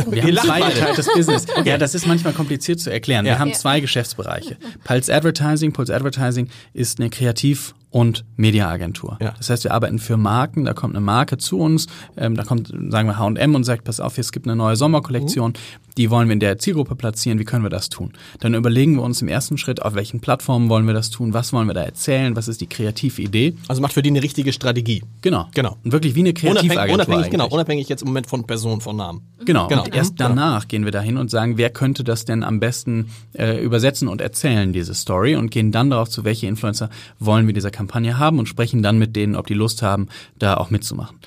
[0.09, 1.45] Wir haben zweigeteiltes Business.
[1.57, 1.69] Okay.
[1.69, 3.25] Ja, das ist manchmal kompliziert zu erklären.
[3.25, 3.33] Ja.
[3.33, 4.57] Wir haben zwei Geschäftsbereiche.
[4.83, 9.17] Pulse Advertising, Pulse Advertising ist eine Kreativ- und Mediaagentur.
[9.19, 9.33] Ja.
[9.39, 12.67] Das heißt, wir arbeiten für Marken, da kommt eine Marke zu uns, ähm, da kommt,
[12.67, 15.93] sagen wir, H&M und sagt, pass auf, es gibt eine neue Sommerkollektion, mhm.
[15.97, 18.13] die wollen wir in der Zielgruppe platzieren, wie können wir das tun?
[18.39, 21.53] Dann überlegen wir uns im ersten Schritt, auf welchen Plattformen wollen wir das tun, was
[21.53, 23.55] wollen wir da erzählen, was ist die kreative Idee.
[23.67, 25.01] Also macht für die eine richtige Strategie.
[25.23, 25.47] Genau.
[25.55, 25.77] Genau.
[25.83, 28.95] Und wirklich wie eine Kreativagentur Unabhängig, unabhängig genau, unabhängig jetzt im Moment von Person, von
[28.95, 29.21] Namen.
[29.43, 29.69] Genau.
[29.69, 29.85] genau.
[29.85, 33.59] Und erst danach gehen wir dahin und sagen, wer könnte das denn am besten äh,
[33.59, 37.71] übersetzen und erzählen, diese Story, und gehen dann darauf zu, welche Influencer wollen wir dieser
[37.71, 40.07] Kampagne haben und sprechen dann mit denen, ob die Lust haben,
[40.39, 41.17] da auch mitzumachen.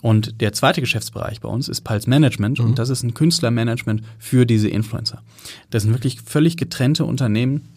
[0.00, 2.66] Und der zweite Geschäftsbereich bei uns ist Pulse Management mhm.
[2.66, 5.22] und das ist ein Künstlermanagement für diese Influencer.
[5.70, 7.68] Das sind wirklich völlig getrennte Unternehmen,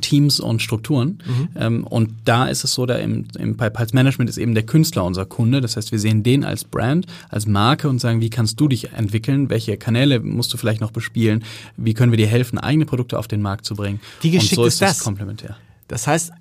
[0.00, 1.22] Teams und Strukturen.
[1.24, 1.48] Mhm.
[1.56, 4.64] Ähm, und da ist es so, da im, im bei Pulse Management ist eben der
[4.64, 5.60] Künstler unser Kunde.
[5.60, 8.92] Das heißt, wir sehen den als Brand, als Marke und sagen, wie kannst du dich
[8.92, 9.48] entwickeln?
[9.48, 11.44] Welche Kanäle musst du vielleicht noch bespielen?
[11.76, 14.00] Wie können wir dir helfen, eigene Produkte auf den Markt zu bringen?
[14.22, 15.04] Wie geschickt und so ist ist das das?
[15.04, 15.56] komplementär.
[15.88, 16.32] Das heißt,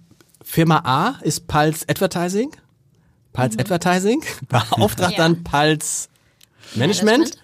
[0.45, 2.51] Firma A ist Pulse Advertising,
[3.33, 5.17] Pulse Advertising, beauftragt Ja.
[5.17, 6.07] dann Pulse
[6.75, 7.37] Management,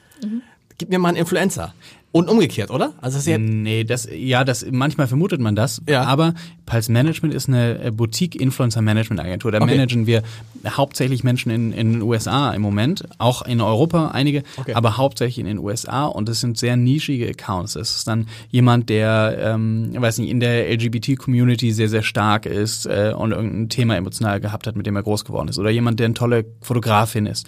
[0.78, 1.74] gib mir mal einen Influencer.
[2.14, 2.94] Und umgekehrt, oder?
[3.00, 5.82] Also das Nee, das, ja, das, manchmal vermutet man das.
[5.88, 6.04] Ja.
[6.04, 6.34] Aber
[6.66, 9.52] Pulse Management ist eine äh, Boutique-Influencer-Management-Agentur.
[9.52, 9.72] Da Okay.
[9.72, 10.24] managen wir
[10.68, 14.74] hauptsächlich Menschen in, in den USA im Moment, auch in Europa einige, Okay.
[14.74, 17.76] aber hauptsächlich in den USA und es sind sehr nischige Accounts.
[17.76, 22.86] Es ist dann jemand, der, ähm, weiß nicht, in der LGBT-Community sehr, sehr stark ist
[22.86, 25.60] äh, und irgendein Thema emotional gehabt hat, mit dem er groß geworden ist.
[25.60, 27.48] Oder jemand, der eine tolle Fotografin ist.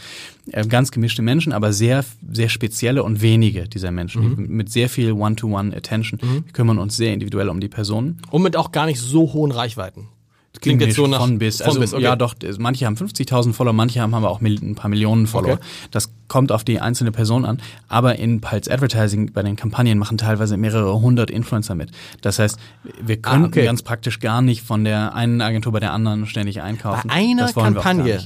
[0.52, 4.89] Äh, ganz gemischte Menschen, aber sehr, sehr spezielle und wenige dieser Menschen, die mit sehr
[4.89, 6.20] viel One-to-One-Attention.
[6.22, 8.22] Wir kümmern uns sehr individuell um die Personen.
[8.32, 10.08] und mit auch gar nicht so hohen Reichweiten.
[10.62, 11.58] Klingt jetzt so nach von bis.
[11.58, 12.04] von Also, bis, okay.
[12.04, 15.54] Ja, doch, manche haben 50.000 Follower, manche haben aber auch ein paar Millionen Follower.
[15.54, 15.63] Okay.
[15.89, 17.60] Das kommt auf die einzelne Person an.
[17.88, 21.89] Aber in Pulse Advertising bei den Kampagnen machen teilweise mehrere hundert Influencer mit.
[22.22, 22.60] Das heißt,
[23.04, 23.66] wir können Ah, okay.
[23.66, 27.08] ganz praktisch gar nicht von der einen Agentur bei der anderen ständig einkaufen.
[27.08, 28.20] Bei einer das Kampagne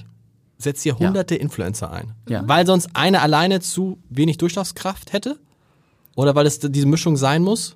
[0.58, 2.12] setzt ihr hunderte Influencer ein.
[2.28, 2.44] Ja.
[2.46, 5.38] Weil sonst eine alleine zu wenig Durchschlagskraft hätte?
[6.18, 7.76] Oder weil es diese Mischung sein muss?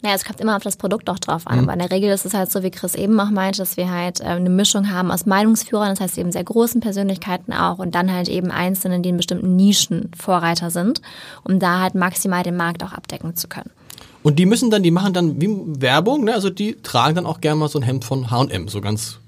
[0.00, 1.58] Naja, es kommt immer auf das Produkt auch drauf an.
[1.58, 3.90] Aber in der Regel ist es halt so, wie Chris eben auch meinte, dass wir
[3.90, 7.94] halt äh, eine Mischung haben aus Meinungsführern, das heißt eben sehr großen Persönlichkeiten auch und
[7.94, 11.02] dann halt eben Einzelnen, die in bestimmten Nischen Vorreiter sind,
[11.44, 13.70] um da halt maximal den Markt auch abdecken zu können.
[14.22, 15.50] Und die müssen dann, die machen dann wie
[15.82, 16.32] Werbung, ne?
[16.32, 19.18] Also die tragen dann auch gerne mal so ein Hemd von H&M, so ganz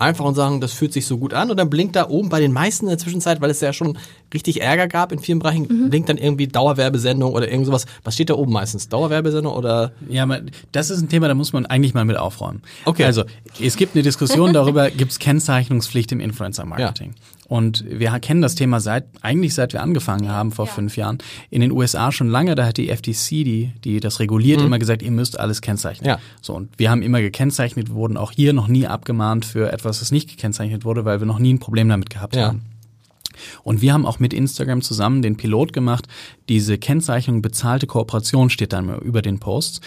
[0.00, 1.50] einfach und sagen, das fühlt sich so gut an.
[1.50, 3.98] Und dann blinkt da oben bei den meisten in der Zwischenzeit, weil es ja schon
[4.32, 7.86] richtig Ärger gab in vielen Bereichen, blinkt dann irgendwie Dauerwerbesendung oder irgend sowas.
[8.04, 8.88] Was steht da oben meistens?
[8.88, 9.92] Dauerwerbesendung oder?
[10.08, 10.26] Ja,
[10.72, 12.62] das ist ein Thema, da muss man eigentlich mal mit aufräumen.
[12.84, 13.04] Okay.
[13.04, 13.24] Also,
[13.60, 17.14] es gibt eine Diskussion darüber, gibt es Kennzeichnungspflicht im Influencer-Marketing.
[17.50, 21.18] Und wir kennen das Thema seit, eigentlich seit wir angefangen haben, vor fünf Jahren.
[21.50, 25.02] In den USA schon lange, da hat die FTC, die, die das reguliert, immer gesagt,
[25.02, 26.06] ihr müsst alles kennzeichnen.
[26.10, 26.18] Ja.
[26.40, 30.12] So, und wir haben immer gekennzeichnet, wurden auch hier noch nie abgemahnt für etwas, das
[30.12, 32.46] nicht gekennzeichnet wurde, weil wir noch nie ein Problem damit gehabt Ja.
[32.46, 32.62] haben.
[33.64, 36.06] Und wir haben auch mit Instagram zusammen den Pilot gemacht,
[36.48, 39.80] diese Kennzeichnung bezahlte Kooperation steht dann über den Posts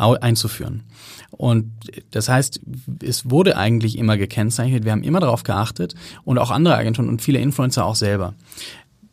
[0.00, 0.82] einzuführen.
[1.30, 1.72] Und
[2.10, 2.60] das heißt,
[3.02, 7.22] es wurde eigentlich immer gekennzeichnet, wir haben immer darauf geachtet und auch andere Agenturen und
[7.22, 8.34] viele Influencer auch selber.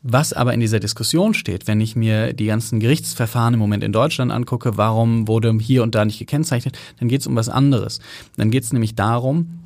[0.04, 3.92] Was aber in dieser Diskussion steht, wenn ich mir die ganzen Gerichtsverfahren im Moment in
[3.92, 8.00] Deutschland angucke, warum wurde hier und da nicht gekennzeichnet, dann geht es um was anderes.
[8.38, 9.60] Dann geht es nämlich darum,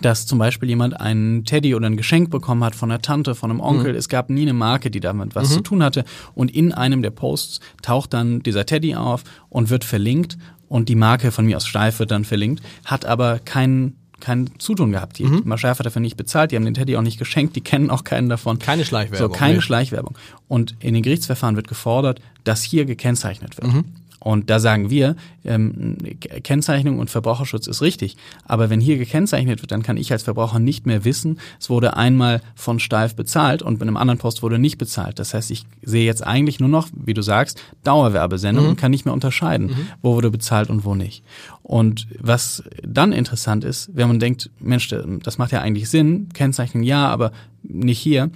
[0.00, 3.50] dass zum Beispiel jemand einen Teddy oder ein Geschenk bekommen hat von einer Tante, von
[3.50, 3.94] einem Onkel.
[3.94, 6.04] Es gab nie eine Marke, die damit was zu tun hatte.
[6.34, 10.94] Und in einem der Posts taucht dann dieser Teddy auf und wird verlinkt und die
[10.94, 15.18] Marke von mir aus Steif wird dann verlinkt, hat aber keinen kein Zutun gehabt.
[15.18, 15.58] Die mhm.
[15.58, 18.04] Schärf hat dafür nicht bezahlt, die haben den Teddy auch nicht geschenkt, die kennen auch
[18.04, 18.58] keinen davon.
[18.58, 19.60] Keine Schleichwerbung, So, keine nee.
[19.60, 20.16] Schleichwerbung.
[20.48, 23.72] Und in den Gerichtsverfahren wird gefordert, dass hier gekennzeichnet wird.
[23.72, 23.84] Mhm.
[24.24, 25.98] Und da sagen wir, ähm,
[26.42, 28.16] Kennzeichnung und Verbraucherschutz ist richtig.
[28.46, 31.98] Aber wenn hier gekennzeichnet wird, dann kann ich als Verbraucher nicht mehr wissen, es wurde
[31.98, 35.18] einmal von Steif bezahlt und bei einem anderen Post wurde nicht bezahlt.
[35.18, 39.04] Das heißt, ich sehe jetzt eigentlich nur noch, wie du sagst, Dauerwerbesendung und kann nicht
[39.04, 41.22] mehr unterscheiden, wo wurde bezahlt und wo nicht.
[41.62, 44.88] Und was dann interessant ist, wenn man denkt, Mensch,
[45.22, 47.30] das macht ja eigentlich Sinn, Kennzeichnung ja, aber
[47.62, 48.30] nicht hier,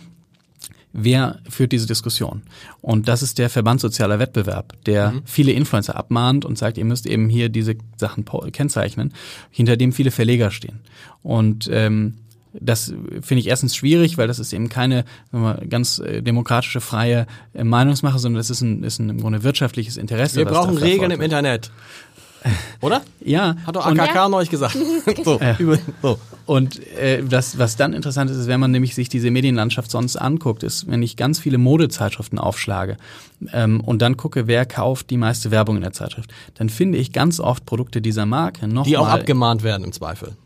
[0.92, 2.42] wer führt diese Diskussion?
[2.81, 7.07] Und das ist der Verband Sozialer Wettbewerb, der viele Influencer abmahnt und sagt, ihr müsst
[7.07, 9.12] eben hier diese Sachen kennzeichnen,
[9.51, 10.81] hinter dem viele Verleger stehen.
[11.22, 12.14] Und ähm,
[12.53, 17.27] das finde ich erstens schwierig, weil das ist eben keine mal, ganz äh, demokratische, freie
[17.55, 20.37] äh, Meinungsmache, sondern das ist ein, ist ein im Grunde wirtschaftliches Interesse.
[20.37, 21.20] Wir brauchen Regeln im.
[21.20, 21.70] Internet.
[22.81, 23.03] Oder?
[23.20, 24.77] Ja, Hat doch AKK neulich gesagt.
[25.24, 26.18] so, über, so.
[26.46, 30.16] Und äh, das, was dann interessant ist, ist, wenn man nämlich sich diese Medienlandschaft sonst
[30.16, 32.96] anguckt, ist, wenn ich ganz viele Modezeitschriften aufschlage
[33.53, 37.12] ähm, und dann gucke, wer kauft die meiste Werbung in der Zeitschrift, dann finde ich
[37.12, 40.37] ganz oft Produkte dieser Marke noch Die auch abgemahnt werden im Zweifel.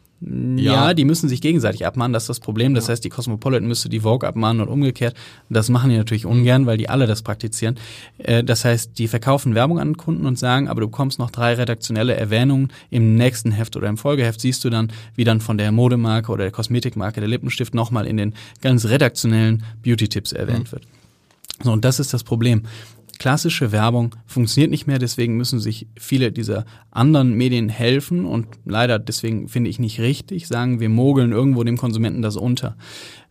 [0.56, 0.94] Ja, Ja.
[0.94, 2.74] die müssen sich gegenseitig abmahnen, das ist das Problem.
[2.74, 5.14] Das heißt, die Cosmopolitan müsste die Vogue abmahnen und umgekehrt.
[5.48, 7.76] Das machen die natürlich ungern, weil die alle das praktizieren.
[8.18, 11.54] Äh, Das heißt, die verkaufen Werbung an Kunden und sagen, aber du bekommst noch drei
[11.54, 12.68] redaktionelle Erwähnungen.
[12.90, 16.44] Im nächsten Heft oder im Folgeheft siehst du dann, wie dann von der Modemarke oder
[16.44, 20.84] der Kosmetikmarke der Lippenstift nochmal in den ganz redaktionellen Beauty-Tipps erwähnt wird.
[21.62, 22.62] So, und das ist das Problem.
[23.22, 28.98] Klassische Werbung funktioniert nicht mehr, deswegen müssen sich viele dieser anderen Medien helfen und leider
[28.98, 32.76] deswegen finde ich nicht richtig sagen, wir mogeln irgendwo dem Konsumenten das unter.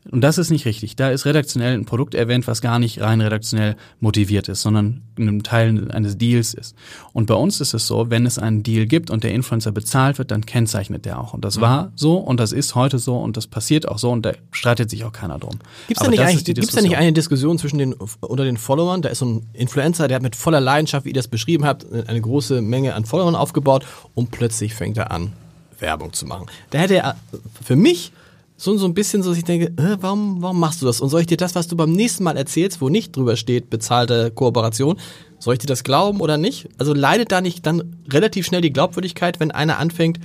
[0.10, 0.96] Und das ist nicht richtig.
[0.96, 5.44] Da ist redaktionell ein Produkt erwähnt, was gar nicht rein redaktionell motiviert ist, sondern ein
[5.44, 6.76] Teil eines Deals ist.
[7.14, 10.18] Und bei uns ist es so, wenn es einen Deal gibt und der Influencer bezahlt
[10.18, 11.36] wird, dann kennzeichnet der auch.
[11.36, 11.62] Und das mhm.
[11.62, 14.90] war so und das ist heute so und das passiert auch so und da streitet
[14.90, 15.60] sich auch keiner drum.
[15.88, 19.04] Gibt es da, nicht gibt's da nicht eine Diskussion zwischen den, unter den Followern?
[19.04, 21.86] Da ist so ein Influencer, der hat mit voller Leidenschaft, wie ihr das beschrieben habt,
[21.92, 23.86] eine große Menge an Followern aufgebaut
[24.16, 25.34] und plötzlich fängt er an,
[25.80, 26.48] Werbung zu machen.
[26.72, 27.16] Da hätte er
[27.64, 28.12] für mich
[28.62, 31.02] so, so ein bisschen so, dass ich denke, äh, warum, warum machst du das?
[31.02, 33.72] Und soll ich dir das, was du beim nächsten Mal erzählst, wo nicht drüber steht,
[33.72, 34.98] bezahlte Kooperation,
[35.40, 36.70] soll ich dir das glauben oder nicht?
[36.78, 40.20] Also leidet da nicht dann relativ schnell die Glaubwürdigkeit, wenn einer anfängt,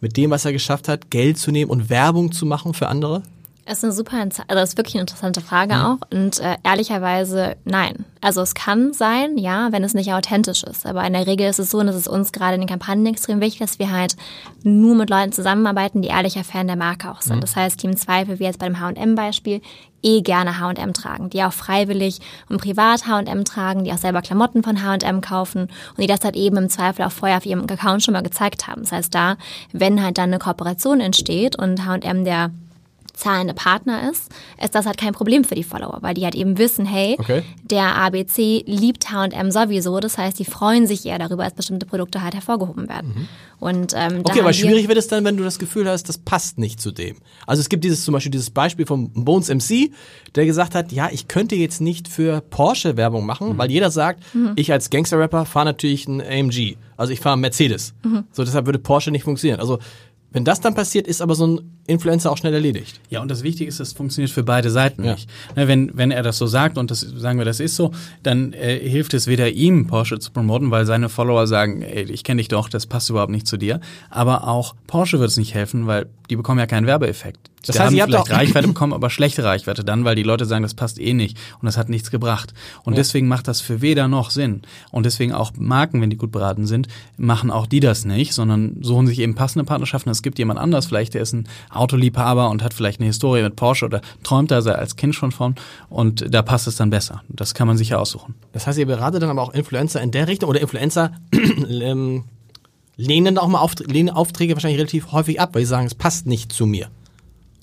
[0.00, 3.22] mit dem, was er geschafft hat, Geld zu nehmen und Werbung zu machen für andere?
[3.66, 5.80] Das ist eine super, also das ist wirklich eine interessante Frage mhm.
[5.80, 5.96] auch.
[6.12, 8.04] Und äh, ehrlicherweise nein.
[8.20, 10.86] Also es kann sein, ja, wenn es nicht authentisch ist.
[10.86, 13.06] Aber in der Regel ist es so, und das ist uns gerade in den Kampagnen
[13.06, 14.16] extrem wichtig, dass wir halt
[14.62, 17.36] nur mit Leuten zusammenarbeiten, die ehrlicher Fan der Marke auch sind.
[17.36, 17.40] Mhm.
[17.40, 19.60] Das heißt, die im Zweifel, wie jetzt beim H&M-Beispiel,
[20.02, 24.62] eh gerne H&M tragen, die auch freiwillig und privat H&M tragen, die auch selber Klamotten
[24.62, 28.04] von H&M kaufen und die das halt eben im Zweifel auch vorher auf ihrem Account
[28.04, 28.82] schon mal gezeigt haben.
[28.82, 29.36] Das heißt, da,
[29.72, 32.52] wenn halt dann eine Kooperation entsteht und H&M der
[33.16, 34.30] zahlende Partner ist,
[34.62, 37.42] ist das halt kein Problem für die Follower, weil die halt eben wissen, hey, okay.
[37.64, 42.22] der ABC liebt H&M sowieso, das heißt, die freuen sich eher darüber, als bestimmte Produkte
[42.22, 43.14] halt hervorgehoben werden.
[43.16, 43.28] Mhm.
[43.58, 46.58] Und, ähm, okay, aber schwierig wird es dann, wenn du das Gefühl hast, das passt
[46.58, 47.16] nicht zu dem.
[47.46, 49.90] Also es gibt dieses zum Beispiel dieses Beispiel vom Bones MC,
[50.34, 53.58] der gesagt hat, ja, ich könnte jetzt nicht für Porsche Werbung machen, mhm.
[53.58, 54.52] weil jeder sagt, mhm.
[54.56, 56.76] ich als Gangster-Rapper fahre natürlich einen AMG.
[56.98, 57.94] Also ich fahre Mercedes.
[58.32, 59.60] So deshalb würde Porsche nicht funktionieren.
[59.60, 59.78] Also
[60.32, 63.00] wenn das dann passiert, ist aber so ein Influencer auch schnell erledigt.
[63.08, 65.12] Ja, und das Wichtige ist, es funktioniert für beide Seiten ja.
[65.12, 65.30] nicht.
[65.54, 68.52] Ne, wenn, wenn er das so sagt und das sagen wir, das ist so, dann
[68.52, 72.40] äh, hilft es weder ihm, Porsche zu promoten, weil seine Follower sagen, ey, ich kenne
[72.40, 73.80] dich doch, das passt überhaupt nicht zu dir.
[74.10, 77.50] Aber auch Porsche wird es nicht helfen, weil die bekommen ja keinen Werbeeffekt.
[77.66, 80.62] Das die heißt, haben vielleicht Reichweite bekommen, aber schlechte Reichweite dann, weil die Leute sagen,
[80.62, 82.54] das passt eh nicht und das hat nichts gebracht.
[82.84, 82.98] Und ja.
[82.98, 84.62] deswegen macht das für weder noch Sinn.
[84.90, 88.76] Und deswegen auch Marken, wenn die gut beraten sind, machen auch die das nicht, sondern
[88.80, 90.10] suchen sich eben passende Partnerschaften.
[90.10, 93.56] Es gibt jemand anders, vielleicht der ist ein Autoliebhaber und hat vielleicht eine Historie mit
[93.56, 95.54] Porsche oder träumt da als Kind schon von
[95.88, 97.22] und da passt es dann besser.
[97.28, 98.34] Das kann man sich ja aussuchen.
[98.52, 102.24] Das heißt, ihr beratet dann aber auch Influencer in der Richtung oder Influencer ähm,
[102.96, 105.94] lehnen dann auch mal Aufträge, lehnen Aufträge wahrscheinlich relativ häufig ab, weil sie sagen, es
[105.94, 106.88] passt nicht zu mir.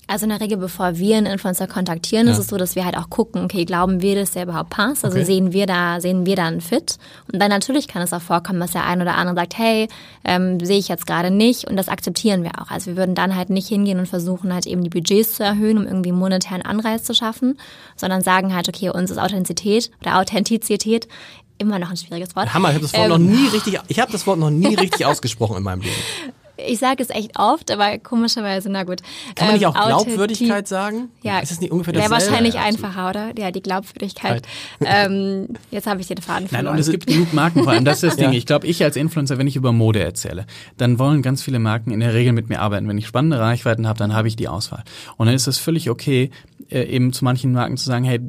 [0.06, 2.32] Also in der Regel, bevor wir einen Influencer kontaktieren, ja.
[2.32, 5.04] ist es so, dass wir halt auch gucken, okay, glauben wir, dass der überhaupt passt?
[5.04, 5.24] Also okay.
[5.24, 6.98] sehen wir da, sehen wir da einen Fit?
[7.32, 9.88] Und dann natürlich kann es auch vorkommen, dass der ein oder andere sagt, hey,
[10.24, 12.70] ähm, sehe ich jetzt gerade nicht und das akzeptieren wir auch.
[12.70, 15.78] Also wir würden dann halt nicht hingehen und versuchen halt eben die Budgets zu erhöhen,
[15.78, 17.58] um irgendwie monetären Anreiz zu schaffen,
[17.96, 21.08] sondern sagen halt, okay, uns ist Authentizität oder Authentizität
[21.56, 22.52] immer noch ein schwieriges Wort.
[22.52, 24.74] Hammer, ich habe das Wort ähm, noch nie richtig, ich habe das Wort noch nie
[24.74, 25.94] richtig ausgesprochen in meinem Leben.
[26.56, 29.00] Ich sage es echt oft, aber komischerweise, na gut.
[29.34, 31.08] Kann man nicht auch ähm, Glaubwürdigkeit sagen?
[31.22, 31.40] Ja.
[31.40, 32.14] Ist das nicht ungefähr dasselbe?
[32.14, 33.32] Wäre wahrscheinlich einfacher, oder?
[33.36, 34.46] Ja, die Glaubwürdigkeit.
[34.80, 36.64] ähm, jetzt habe ich den Faden verloren.
[36.66, 37.84] Nein, und es gibt genug Marken vor allem.
[37.84, 38.30] Das ist das Ding.
[38.30, 38.38] Ja.
[38.38, 41.90] Ich glaube, ich als Influencer, wenn ich über Mode erzähle, dann wollen ganz viele Marken
[41.90, 42.88] in der Regel mit mir arbeiten.
[42.88, 44.84] Wenn ich spannende Reichweiten habe, dann habe ich die Auswahl.
[45.16, 46.30] Und dann ist es völlig okay,
[46.70, 48.20] äh, eben zu manchen Marken zu sagen, hey,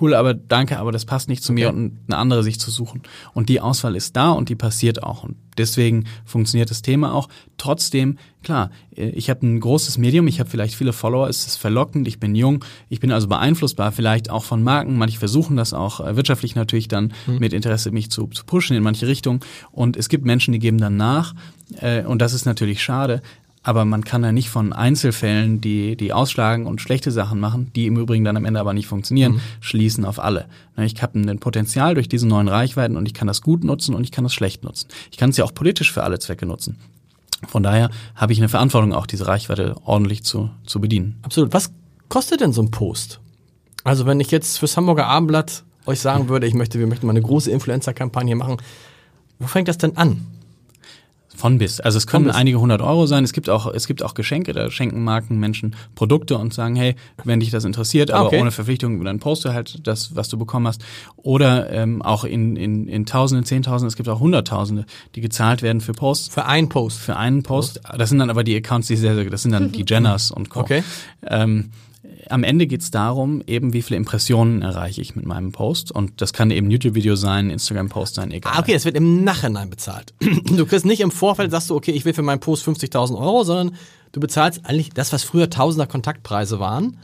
[0.00, 1.62] cool, aber danke, aber das passt nicht zu okay.
[1.62, 3.02] mir und eine andere sich zu suchen.
[3.32, 5.24] Und die Auswahl ist da und die passiert auch.
[5.24, 7.28] Und deswegen funktioniert das Thema auch.
[7.64, 11.56] Trotzdem, klar, äh, ich habe ein großes Medium, ich habe vielleicht viele Follower, es ist
[11.56, 14.98] verlockend, ich bin jung, ich bin also beeinflussbar vielleicht auch von Marken.
[14.98, 17.38] Manche versuchen das auch äh, wirtschaftlich natürlich dann mhm.
[17.38, 19.40] mit Interesse mich zu, zu pushen in manche Richtungen.
[19.72, 21.34] Und es gibt Menschen, die geben dann nach.
[22.06, 23.22] Und das ist natürlich schade.
[23.62, 27.86] Aber man kann ja nicht von Einzelfällen, die, die ausschlagen und schlechte Sachen machen, die
[27.86, 29.40] im Übrigen dann am Ende aber nicht funktionieren, mhm.
[29.60, 30.44] schließen auf alle.
[30.76, 34.04] Ich habe ein Potenzial durch diese neuen Reichweiten und ich kann das gut nutzen und
[34.04, 34.88] ich kann das schlecht nutzen.
[35.10, 36.76] Ich kann es ja auch politisch für alle Zwecke nutzen.
[37.48, 41.18] Von daher habe ich eine Verantwortung, auch diese Reichweite ordentlich zu, zu bedienen.
[41.22, 41.52] Absolut.
[41.52, 41.72] Was
[42.08, 43.20] kostet denn so ein Post?
[43.84, 47.12] Also wenn ich jetzt fürs Hamburger Abendblatt euch sagen würde, ich möchte, wir möchten mal
[47.12, 48.56] eine große Influencer-Kampagne machen,
[49.38, 50.26] wo fängt das denn an?
[51.34, 51.80] Von bis.
[51.80, 53.24] Also es können einige hundert Euro sein.
[53.24, 56.94] Es gibt auch, es gibt auch Geschenke, da schenken Marken Menschen Produkte und sagen, hey,
[57.24, 58.40] wenn dich das interessiert, aber okay.
[58.40, 60.84] ohne Verpflichtung, dann poste halt das, was du bekommen hast.
[61.16, 65.80] Oder ähm, auch in, in, in Tausenden, Zehntausenden, es gibt auch Hunderttausende, die gezahlt werden
[65.80, 66.28] für Posts.
[66.28, 66.98] Für einen Post.
[66.98, 67.80] Für einen Post.
[67.98, 70.50] Das sind dann aber die Accounts, die sehr, sehr, das sind dann die Jenners und
[70.50, 70.60] Co.
[70.60, 70.84] Okay.
[71.26, 71.70] Ähm,
[72.28, 75.92] am Ende geht es darum, eben wie viele Impressionen erreiche ich mit meinem Post.
[75.92, 78.52] Und das kann eben YouTube-Video sein, Instagram-Post sein, egal.
[78.54, 80.14] Ah, okay, es wird im Nachhinein bezahlt.
[80.44, 83.44] Du kriegst nicht im Vorfeld, sagst du, okay, ich will für meinen Post 50.000 Euro,
[83.44, 83.76] sondern
[84.12, 86.96] du bezahlst eigentlich das, was früher Tausender Kontaktpreise waren,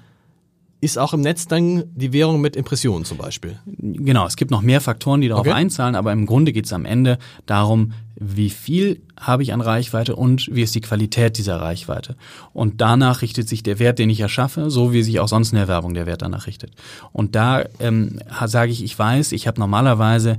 [0.80, 3.58] ist auch im Netz dann die Währung mit Impressionen zum Beispiel.
[3.66, 5.54] Genau, es gibt noch mehr Faktoren, die darauf Okay.
[5.54, 10.14] einzahlen, aber im Grunde geht es am Ende darum, wie viel habe ich an Reichweite
[10.14, 12.16] und wie ist die Qualität dieser Reichweite.
[12.52, 15.58] Und danach richtet sich der Wert, den ich erschaffe, so wie sich auch sonst in
[15.58, 16.72] der Werbung der Wert danach richtet.
[17.12, 20.36] Und da ähm, sage ich, ich weiß, ich habe normalerweise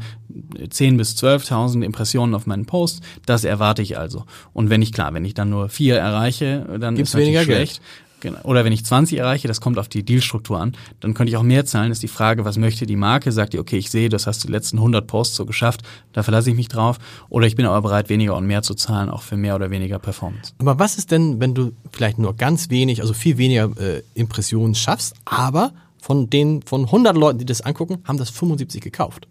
[0.59, 4.25] 10.000 bis 12.000 Impressionen auf meinen Post, das erwarte ich also.
[4.53, 7.45] Und wenn ich, klar, wenn ich dann nur vier erreiche, dann Gibt's ist natürlich weniger
[7.45, 7.81] Geld.
[8.21, 8.39] Genau.
[8.43, 11.43] Oder wenn ich 20 erreiche, das kommt auf die Dealstruktur an, dann könnte ich auch
[11.43, 11.91] mehr zahlen.
[11.91, 13.31] Ist die Frage, was möchte die Marke?
[13.31, 15.81] Sagt die, okay, ich sehe, das hast du die letzten 100 Posts so geschafft,
[16.13, 16.97] da verlasse ich mich drauf.
[17.29, 19.99] Oder ich bin aber bereit, weniger und mehr zu zahlen, auch für mehr oder weniger
[19.99, 20.53] Performance.
[20.59, 24.75] Aber was ist denn, wenn du vielleicht nur ganz wenig, also viel weniger äh, Impressionen
[24.75, 29.27] schaffst, aber von den von 100 Leuten, die das angucken, haben das 75 gekauft?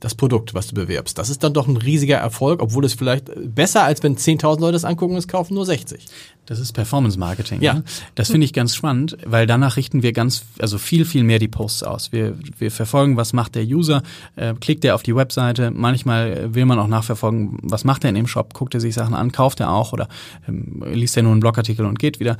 [0.00, 1.18] Das Produkt, was du bewerbst.
[1.18, 4.72] Das ist dann doch ein riesiger Erfolg, obwohl es vielleicht besser als wenn 10.000 Leute
[4.72, 6.06] das angucken, es kaufen nur 60.
[6.48, 7.60] Das ist Performance Marketing.
[7.60, 7.74] Ja.
[7.74, 7.84] Ne?
[8.14, 11.48] Das finde ich ganz spannend, weil danach richten wir ganz, also viel, viel mehr die
[11.48, 12.10] Posts aus.
[12.10, 14.02] Wir, wir verfolgen, was macht der User,
[14.36, 15.70] äh, klickt er auf die Webseite.
[15.70, 18.94] Manchmal äh, will man auch nachverfolgen, was macht er in dem Shop, guckt er sich
[18.94, 20.08] Sachen an, kauft er auch oder
[20.48, 22.38] ähm, liest er nur einen Blogartikel und geht wieder.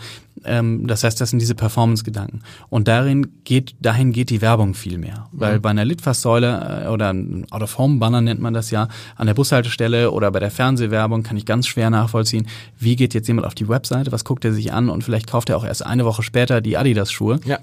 [0.49, 2.41] Ähm, das heißt, das sind diese Performance-Gedanken.
[2.71, 5.29] Und darin geht, dahin geht die Werbung viel mehr.
[5.33, 10.11] Weil bei einer Litfaßsäule äh, oder ein Out-of-Home-Banner nennt man das ja, an der Bushaltestelle
[10.11, 13.69] oder bei der Fernsehwerbung kann ich ganz schwer nachvollziehen, wie geht jetzt jemand auf die
[13.69, 16.61] Webseite, was guckt er sich an und vielleicht kauft er auch erst eine Woche später
[16.61, 17.41] die Adidas-Schuhe.
[17.45, 17.59] Ja.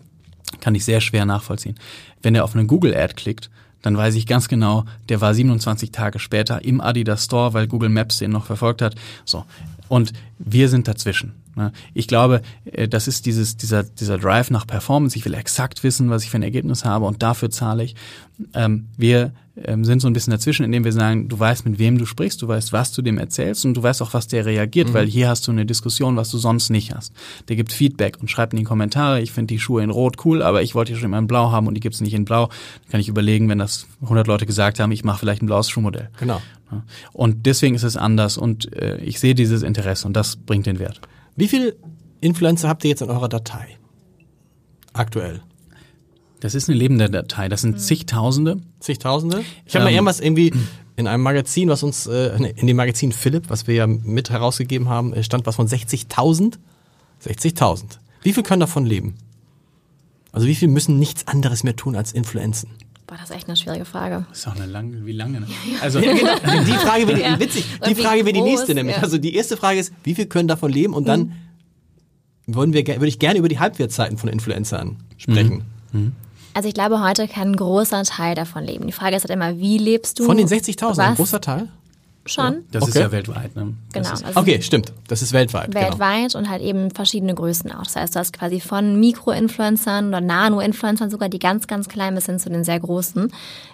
[0.62, 1.76] Kann ich sehr schwer nachvollziehen.
[2.22, 3.50] Wenn er auf einen Google-Ad klickt,
[3.82, 7.90] dann weiß ich ganz genau, der war 27 Tage später im Adidas Store, weil Google
[7.90, 8.96] Maps den noch verfolgt hat.
[9.26, 9.46] So.
[9.88, 11.34] Und wir sind dazwischen.
[11.56, 11.72] Ne?
[11.94, 15.18] Ich glaube, äh, das ist dieses, dieser, dieser Drive nach Performance.
[15.18, 17.96] Ich will exakt wissen, was ich für ein Ergebnis habe und dafür zahle ich.
[18.54, 19.32] Ähm, wir
[19.64, 22.42] ähm, sind so ein bisschen dazwischen, indem wir sagen, du weißt, mit wem du sprichst,
[22.42, 25.30] du weißt, was du dem erzählst und du weißt auch, was der reagiert, weil hier
[25.30, 27.14] hast du eine Diskussion, was du sonst nicht hast.
[27.48, 30.42] Der gibt Feedback und schreibt in die Kommentare, ich finde die Schuhe in Rot cool,
[30.42, 32.48] aber ich wollte die schon immer in Blau haben und die gibt's nicht in Blau.
[32.48, 35.70] Dann kann ich überlegen, wenn das 100 Leute gesagt haben, ich mache vielleicht ein blaues
[35.70, 36.10] Schuhmodell.
[36.20, 36.42] Genau.
[37.14, 40.80] Und deswegen ist es anders und äh, ich sehe dieses Interesse und das bringt den
[40.80, 41.00] Wert.
[41.36, 41.76] Wie viele
[42.22, 43.78] Influencer habt ihr jetzt in eurer Datei?
[44.94, 45.42] Aktuell.
[46.40, 48.62] Das ist eine lebende Datei, das sind zigtausende.
[48.80, 49.44] Zigtausende?
[49.66, 50.54] Ich habe mal Ähm, irgendwas irgendwie
[50.96, 54.30] in einem Magazin, was uns, äh, nee, in dem Magazin Philipp, was wir ja mit
[54.30, 56.60] herausgegeben haben, äh, stand was von 60.000.
[57.26, 58.00] 60.000.
[58.22, 59.16] Wie viel können davon leben?
[60.32, 62.70] Also wie viel müssen nichts anderes mehr tun als Influenzen?
[63.08, 64.26] Boah, das ist echt eine schwierige Frage.
[64.30, 65.42] Das ist auch eine lange, wie lange?
[65.42, 65.48] Ne?
[65.82, 67.40] Also Die Frage wäre die, Ja.
[67.40, 68.96] witzig, die wie Frage wäre die nächste nämlich.
[68.98, 69.04] ja.
[69.04, 70.94] Also die erste Frage ist, wie viel können davon leben?
[70.94, 71.34] Und dann
[72.48, 75.64] würden wir, würde ich gerne über die Halbwertzeiten von Influencern sprechen.
[76.54, 78.86] Also ich glaube, heute kann ein großer Teil davon leben.
[78.88, 80.26] Die Frage ist halt immer, wie lebst du?
[80.26, 81.68] Von den 60.000, ein großer Teil?
[82.28, 82.64] Schon.
[82.72, 83.02] das ist Okay.
[83.06, 83.56] ja weltweit.
[83.56, 83.74] Ne?
[83.94, 84.14] Das Genau.
[84.16, 84.92] Ist, Also Okay, stimmt.
[85.08, 85.72] Das ist weltweit.
[85.72, 85.86] Genau.
[85.90, 87.84] weltweit und halt eben verschiedene Größen auch.
[87.84, 92.26] Das heißt, du hast quasi von Mikro-Influencern oder Nano-Influencern sogar, die ganz, ganz klein bis
[92.26, 93.32] hin zu den sehr großen.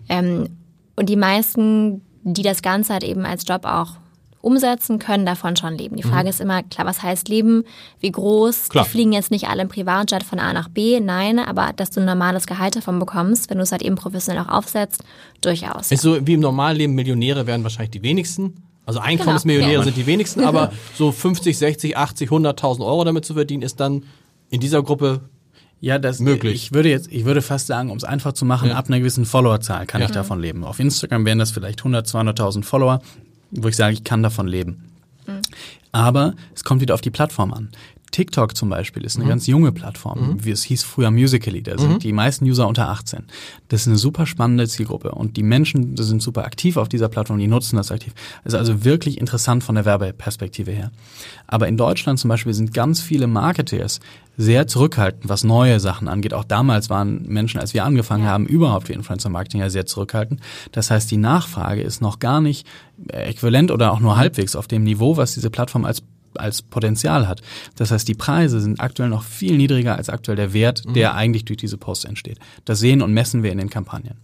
[0.09, 0.49] Ähm,
[0.97, 3.93] und die meisten, die das Ganze halt eben als Job auch
[4.41, 5.95] umsetzen, können davon schon leben.
[5.95, 7.63] Die Frage ist immer, klar, was heißt leben?
[7.99, 8.65] Wie groß?
[8.65, 8.69] Mhm.
[8.69, 8.83] Klar.
[8.85, 11.99] Die fliegen jetzt nicht alle im Privatjet von A nach B, nein, aber dass du
[11.99, 15.03] ein normales Gehalt davon bekommst, wenn du es halt eben professionell auch aufsetzt,
[15.41, 15.91] durchaus.
[15.91, 18.63] Ist so wie im Normalleben, Millionäre werden wahrscheinlich die wenigsten.
[18.85, 19.85] Also Einkommensmillionäre Genau, ja.
[19.85, 24.03] sind die wenigsten, aber so 50, 60, 80, 100.000 Euro damit zu verdienen, ist dann
[24.49, 25.21] in dieser Gruppe
[25.83, 26.53] Ja, das Möglich.
[26.65, 28.75] Ich würde jetzt, ich würde fast sagen, um es einfach zu machen, Ja.
[28.75, 30.07] ab einer gewissen Followerzahl kann Ja.
[30.07, 30.63] ich davon leben.
[30.63, 33.01] Auf Instagram wären das vielleicht 100, 200.000 Follower,
[33.51, 34.91] wo ich sage, ich kann davon leben.
[35.91, 37.69] Aber es kommt wieder auf die Plattform an.
[38.11, 40.37] TikTok zum Beispiel ist eine ganz junge Plattform.
[40.43, 41.63] Wie es hieß früher Musically.
[41.63, 43.23] Da sind die meisten User unter 18.
[43.69, 45.11] Das ist eine super spannende Zielgruppe.
[45.11, 48.13] Und die Menschen die sind super aktiv auf dieser Plattform, die nutzen das aktiv.
[48.43, 50.91] Ist also wirklich interessant von der Werbeperspektive her.
[51.47, 53.99] Aber in Deutschland zum Beispiel sind ganz viele Marketeers
[54.37, 56.33] sehr zurückhaltend, was neue Sachen angeht.
[56.33, 60.41] Auch damals waren Menschen, als wir angefangen haben, überhaupt für Influencer-Marketing ja sehr zurückhaltend.
[60.71, 62.65] Das heißt, die Nachfrage ist noch gar nicht
[63.09, 66.01] äh, äquivalent oder auch nur halbwegs auf dem Niveau, was diese Plattform als
[66.35, 67.41] als Potenzial hat.
[67.75, 71.45] Das heißt, die Preise sind aktuell noch viel niedriger als aktuell der Wert, der eigentlich
[71.45, 72.39] durch diese Posts entsteht.
[72.65, 74.15] Das sehen und messen wir in den Kampagnen.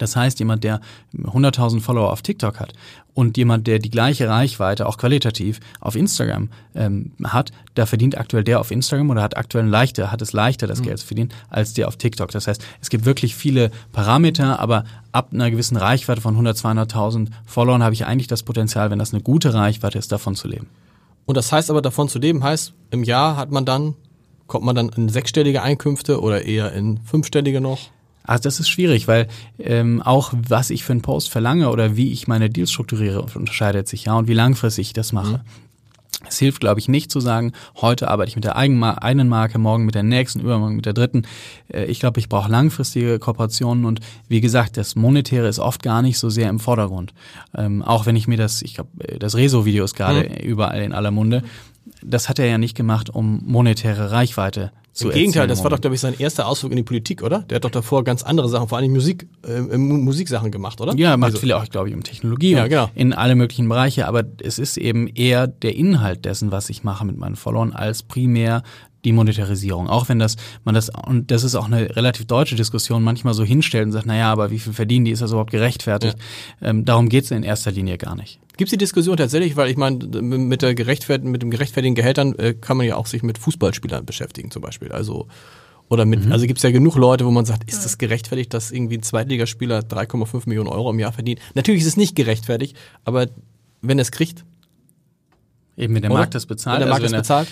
[0.00, 0.80] Das heißt, jemand, der
[1.14, 2.72] 100.000 Follower auf TikTok hat
[3.12, 8.42] und jemand, der die gleiche Reichweite, auch qualitativ, auf Instagram ähm, hat, da verdient aktuell
[8.42, 11.74] der auf Instagram oder hat aktuell leichter, hat es leichter, das Geld zu verdienen, als
[11.74, 12.30] der auf TikTok.
[12.30, 17.28] Das heißt, es gibt wirklich viele Parameter, aber ab einer gewissen Reichweite von 100.000, 200.000
[17.44, 20.66] Followern habe ich eigentlich das Potenzial, wenn das eine gute Reichweite ist, davon zu leben.
[21.26, 23.94] Und das heißt aber davon zu leben, heißt, im Jahr hat man dann,
[24.46, 27.78] kommt man dann in sechsstellige Einkünfte oder eher in fünfstellige noch?
[28.24, 29.28] Also das ist schwierig, weil
[29.58, 33.88] ähm, auch was ich für einen Post verlange oder wie ich meine Deals strukturiere, unterscheidet
[33.88, 35.42] sich ja und wie langfristig ich das mache.
[36.26, 39.84] Es hilft, glaube ich, nicht zu sagen, heute arbeite ich mit der eigenen Marke, morgen
[39.84, 41.22] mit der nächsten, übermorgen mit der dritten.
[41.72, 46.02] Äh, ich glaube, ich brauche langfristige Kooperationen und wie gesagt, das Monetäre ist oft gar
[46.02, 47.14] nicht so sehr im Vordergrund.
[47.56, 50.36] Ähm, auch wenn ich mir das, ich glaube, das Rezo-Video ist gerade mhm.
[50.36, 51.42] überall in aller Munde.
[52.02, 55.94] Das hat er ja nicht gemacht, um monetäre Reichweite Im Gegenteil, das war doch, glaube
[55.94, 57.40] ich, sein erster Ausflug in die Politik, oder?
[57.42, 60.94] Der hat doch davor ganz andere Sachen, vor allem Musik, äh, Musiksachen gemacht, oder?
[60.96, 62.90] Ja, macht also, viele auch, glaube ich, um Technologie ja, genau.
[62.94, 67.04] in alle möglichen Bereiche, aber es ist eben eher der Inhalt dessen, was ich mache
[67.06, 68.62] mit meinen Followern, als primär
[69.04, 69.88] die Monetarisierung.
[69.88, 73.44] Auch wenn das, man das, und das ist auch eine relativ deutsche Diskussion, manchmal so
[73.44, 76.16] hinstellt und sagt, naja, aber wie viel verdienen die, ist das überhaupt gerechtfertigt?
[76.60, 76.68] Ja.
[76.68, 78.40] Ähm, darum geht es in erster Linie gar nicht.
[78.56, 82.34] Gibt es die Diskussion tatsächlich, weil ich meine, mit der gerechtfertigen, mit dem gerechtfertigen Gehältern
[82.38, 84.92] äh, kann man ja auch sich mit Fußballspielern beschäftigen zum Beispiel.
[84.92, 85.28] Also
[85.88, 86.32] oder mit, mhm.
[86.32, 89.02] also gibt es ja genug Leute, wo man sagt, ist das gerechtfertigt, dass irgendwie ein
[89.02, 91.40] Zweitligaspieler 3,5 Millionen Euro im Jahr verdient?
[91.54, 93.26] Natürlich ist es nicht gerechtfertigt, aber
[93.82, 94.44] wenn er es kriegt,
[95.76, 96.20] Eben, wenn der Oder?
[96.20, 96.80] Markt das bezahlt.
[96.80, 97.48] Wenn der Markt also das bezahlt.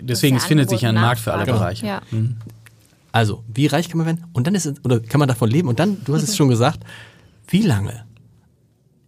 [0.00, 1.86] Deswegen, es findet sich ein Markt für alle Bereiche.
[1.86, 2.02] Ja.
[2.10, 2.36] Mhm.
[3.12, 4.24] Also, wie reich kann man werden?
[4.34, 5.68] Und dann ist es, oder kann man davon leben?
[5.68, 6.80] Und dann, du hast es schon gesagt,
[7.48, 8.04] wie lange?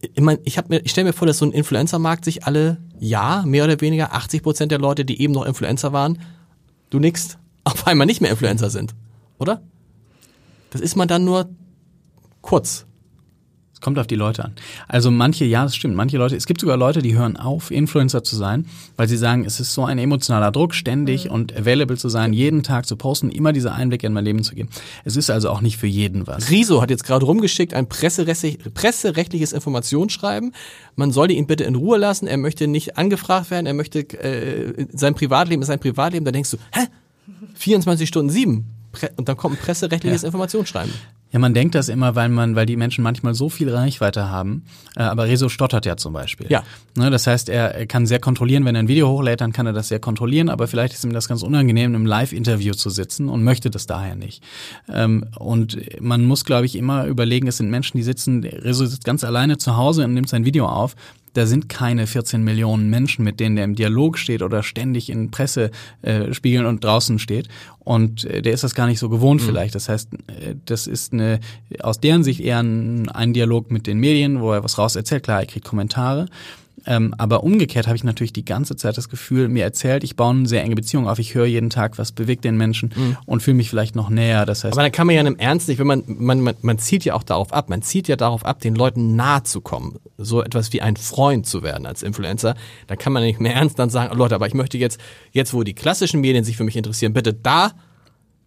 [0.01, 2.79] Ich meine, ich, hab mir, ich stelle mir vor, dass so ein Influencer-Markt sich alle
[2.99, 6.19] Jahr, mehr oder weniger, 80 Prozent der Leute, die eben noch Influencer waren,
[6.91, 8.95] du nix, auf einmal nicht mehr Influencer sind.
[9.39, 9.61] Oder?
[10.71, 11.49] Das ist man dann nur
[12.41, 12.87] kurz.
[13.79, 14.55] Es kommt auf die Leute an.
[14.89, 18.25] Also manche, ja, das stimmt, manche Leute, es gibt sogar Leute, die hören auf, Influencer
[18.25, 18.67] zu sein,
[18.97, 21.31] weil sie sagen, es ist so ein emotionaler Druck, ständig mhm.
[21.31, 24.57] und available zu sein, jeden Tag zu posten, immer diese Einblicke in mein Leben zu
[24.57, 24.69] geben.
[25.05, 26.51] Es ist also auch nicht für jeden was.
[26.51, 30.53] Riso hat jetzt gerade rumgeschickt, ein presserechtliches Informationsschreiben.
[30.97, 34.89] Man solle ihn bitte in Ruhe lassen, er möchte nicht angefragt werden, er möchte, äh,
[34.93, 36.25] sein Privatleben ist sein Privatleben.
[36.25, 36.89] Da denkst du, hä?
[37.55, 38.78] 24 Stunden sieben?
[39.17, 40.27] Und dann kommt ein presserechtliches ja.
[40.27, 40.93] Informationsschreiben.
[41.31, 44.65] Ja, man denkt das immer, weil man, weil die Menschen manchmal so viel Reichweite haben.
[44.97, 46.47] Äh, aber Rezo stottert ja zum Beispiel.
[46.49, 46.63] Ja.
[46.97, 49.75] Ne, das heißt, er kann sehr kontrollieren, wenn er ein Video hochlädt, dann kann er
[49.75, 53.45] das sehr kontrollieren, aber vielleicht ist ihm das ganz unangenehm, im Live-Interview zu sitzen und
[53.45, 54.43] möchte das daher nicht.
[54.91, 59.05] Ähm, und man muss, glaube ich, immer überlegen, es sind Menschen, die sitzen, Rezo sitzt
[59.05, 60.97] ganz alleine zu Hause und nimmt sein Video auf
[61.33, 65.31] da sind keine 14 Millionen Menschen, mit denen der im Dialog steht oder ständig in
[65.31, 67.49] Pressespiegeln äh, und draußen steht.
[67.81, 69.47] Und äh, der ist das gar nicht so gewohnt mhm.
[69.47, 69.75] vielleicht.
[69.75, 71.41] Das heißt, äh, das ist eine,
[71.81, 75.25] aus deren Sicht eher ein, ein Dialog mit den Medien, wo er was raus erzählt.
[75.25, 76.27] Klar, er kriegt Kommentare.
[76.87, 80.31] Ähm, aber umgekehrt habe ich natürlich die ganze Zeit das Gefühl, mir erzählt, ich baue
[80.31, 83.17] eine sehr enge Beziehung auf, ich höre jeden Tag, was bewegt den Menschen mhm.
[83.27, 84.47] und fühle mich vielleicht noch näher.
[84.47, 86.79] Das heißt, aber dann kann man ja im Ernst nicht, wenn man, man, man, man
[86.79, 89.99] zieht ja auch darauf ab, man zieht ja darauf ab, den Leuten nahe zu kommen,
[90.17, 92.55] so etwas wie ein Freund zu werden als Influencer.
[92.87, 95.01] Da kann man nicht mehr ernst dann sagen, Leute, aber ich möchte jetzt,
[95.33, 97.73] jetzt wo die klassischen Medien sich für mich interessieren, bitte da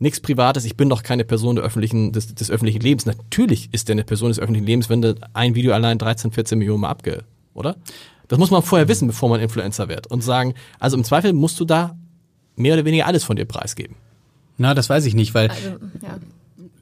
[0.01, 3.05] nichts Privates, ich bin doch keine Person der öffentlichen, des, des öffentlichen Lebens.
[3.05, 6.57] Natürlich ist der eine Person des öffentlichen Lebens, wenn du ein Video allein 13, 14
[6.57, 7.23] Millionen mal abge,
[7.53, 7.75] oder?
[8.27, 11.59] Das muss man vorher wissen, bevor man Influencer wird und sagen, also im Zweifel musst
[11.59, 11.97] du da
[12.55, 13.95] mehr oder weniger alles von dir preisgeben.
[14.57, 15.69] Na, das weiß ich nicht, weil also,
[16.01, 16.17] ja.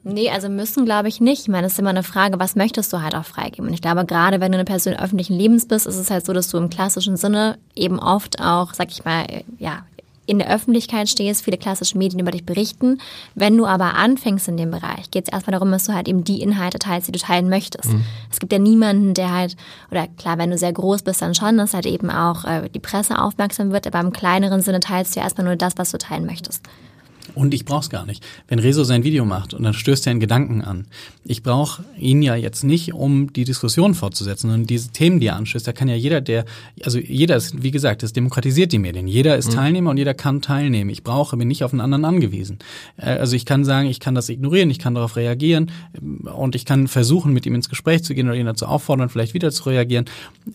[0.02, 1.42] Nee, also müssen glaube ich nicht.
[1.42, 3.66] Ich meine, es ist immer eine Frage, was möchtest du halt auch freigeben?
[3.66, 6.32] Und ich glaube, gerade wenn du eine Person öffentlichen Lebens bist, ist es halt so,
[6.32, 9.26] dass du im klassischen Sinne eben oft auch, sag ich mal,
[9.58, 9.84] ja,
[10.30, 13.00] in der Öffentlichkeit stehst, viele klassische Medien über dich berichten.
[13.34, 16.22] Wenn du aber anfängst in dem Bereich, geht es erstmal darum, dass du halt eben
[16.22, 17.92] die Inhalte teilst, die du teilen möchtest.
[17.92, 18.04] Mhm.
[18.30, 19.56] Es gibt ja niemanden, der halt,
[19.90, 22.78] oder klar, wenn du sehr groß bist, dann schon, dass halt eben auch äh, die
[22.78, 25.98] Presse aufmerksam wird, aber im kleineren Sinne teilst du ja erstmal nur das, was du
[25.98, 26.62] teilen möchtest.
[27.34, 28.24] Und ich brauche es gar nicht.
[28.48, 30.86] Wenn Rezo sein Video macht und dann stößt er einen Gedanken an.
[31.24, 35.36] Ich brauche ihn ja jetzt nicht, um die Diskussion fortzusetzen und diese Themen, die er
[35.36, 36.44] anstößt, da kann ja jeder, der,
[36.82, 39.06] also jeder ist, wie gesagt, das demokratisiert die Medien.
[39.06, 39.54] Jeder ist mhm.
[39.54, 40.90] Teilnehmer und jeder kann teilnehmen.
[40.90, 42.58] Ich brauche, bin nicht auf einen anderen angewiesen.
[42.96, 46.54] Äh, also ich kann sagen, ich kann das ignorieren, ich kann darauf reagieren ähm, und
[46.54, 49.50] ich kann versuchen, mit ihm ins Gespräch zu gehen oder ihn dazu auffordern, vielleicht wieder
[49.50, 50.06] zu reagieren.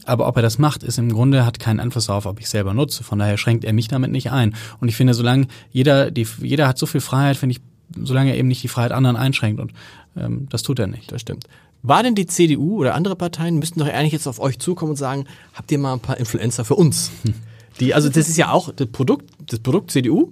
[0.06, 2.74] Aber ob er das macht, ist im Grunde, hat keinen Einfluss darauf, ob ich selber
[2.74, 3.04] nutze.
[3.04, 4.56] Von daher schränkt er mich damit nicht ein.
[4.80, 7.62] Und ich finde, solange jeder, die, jeder jeder hat so viel Freiheit, finde ich,
[8.04, 9.74] solange er eben nicht die Freiheit anderen einschränkt und
[10.18, 11.12] ähm, das tut er nicht.
[11.12, 11.46] Das stimmt.
[11.84, 14.98] War denn die CDU oder andere Parteien müssten doch eigentlich jetzt auf euch zukommen und
[14.98, 17.12] sagen, habt ihr mal ein paar Influencer für uns?
[17.24, 17.34] Hm.
[17.82, 20.32] Die, also das ist ja auch das Produkt, das Produkt CDU.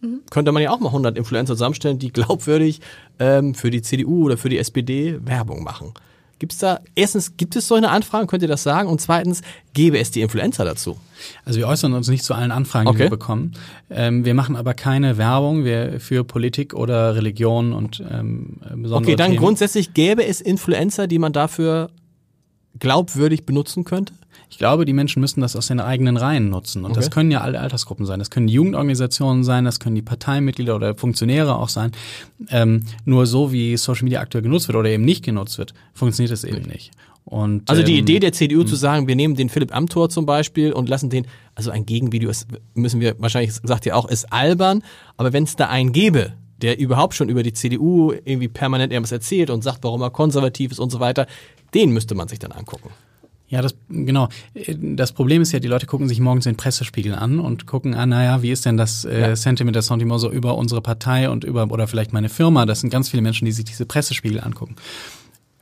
[0.00, 0.20] Mhm.
[0.30, 2.80] Könnte man ja auch mal 100 Influencer zusammenstellen, die glaubwürdig
[3.18, 5.92] ähm, für die CDU oder für die SPD Werbung machen.
[6.44, 8.86] Gibt es da, erstens, gibt es solche Anfragen, könnt ihr das sagen?
[8.86, 9.40] Und zweitens,
[9.72, 10.98] gäbe es die Influencer dazu?
[11.46, 12.98] Also wir äußern uns nicht zu allen Anfragen, okay.
[12.98, 13.52] die wir bekommen.
[13.88, 19.16] Ähm, wir machen aber keine Werbung wir, für Politik oder Religion und ähm, besondere Okay,
[19.16, 19.42] dann Themen.
[19.42, 21.88] grundsätzlich gäbe es Influencer, die man dafür
[22.78, 24.12] glaubwürdig benutzen könnte?
[24.50, 26.84] Ich glaube, die Menschen müssen das aus den eigenen Reihen nutzen.
[26.84, 27.00] Und okay.
[27.00, 28.18] das können ja alle Altersgruppen sein.
[28.18, 31.92] Das können die Jugendorganisationen sein, das können die Parteimitglieder oder Funktionäre auch sein.
[32.50, 36.32] Ähm, nur so, wie Social Media aktuell genutzt wird oder eben nicht genutzt wird, funktioniert
[36.32, 36.92] es eben nicht.
[37.24, 38.78] Und, also die ähm, Idee der CDU zu hm.
[38.78, 42.46] sagen, wir nehmen den Philipp Amthor zum Beispiel und lassen den, also ein Gegenvideo ist,
[42.74, 44.82] müssen wir wahrscheinlich, sagt ihr auch, ist albern,
[45.16, 49.12] aber wenn es da einen gäbe, der überhaupt schon über die CDU irgendwie permanent irgendwas
[49.12, 51.26] erzählt und sagt, warum er konservativ ist und so weiter,
[51.72, 52.90] den müsste man sich dann angucken.
[53.54, 54.28] Ja, das genau.
[54.80, 58.04] Das Problem ist ja, die Leute gucken sich morgens den Pressespiegel an und gucken, ah,
[58.04, 59.36] naja, wie ist denn das äh, ja.
[59.36, 62.66] Sentiment, das Sentiment so über unsere Partei und über oder vielleicht meine Firma?
[62.66, 64.74] Das sind ganz viele Menschen, die sich diese Pressespiegel angucken.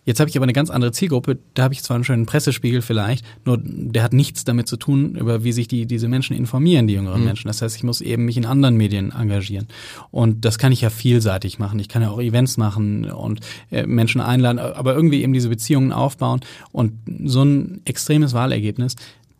[0.04, 1.38] Jetzt habe ich aber eine ganz andere Zielgruppe.
[1.54, 5.14] Da habe ich zwar einen schönen Pressespiegel vielleicht, nur der hat nichts damit zu tun,
[5.14, 7.26] über wie sich die, diese Menschen informieren, die jüngeren mhm.
[7.26, 7.46] Menschen.
[7.48, 9.68] Das heißt, ich muss eben mich in anderen Medien engagieren.
[10.10, 11.78] Und das kann ich ja vielseitig machen.
[11.78, 13.40] Ich kann ja auch Events machen und
[13.70, 16.40] äh, Menschen einladen, aber irgendwie eben diese Beziehungen aufbauen.
[16.72, 16.94] Und
[17.24, 18.96] so ein extremes Wahlergebnis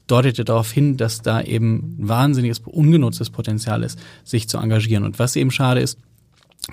[0.07, 5.05] deutet ja darauf hin, dass da eben wahnsinniges ungenutztes Potenzial ist, sich zu engagieren.
[5.05, 5.99] Und was eben schade ist,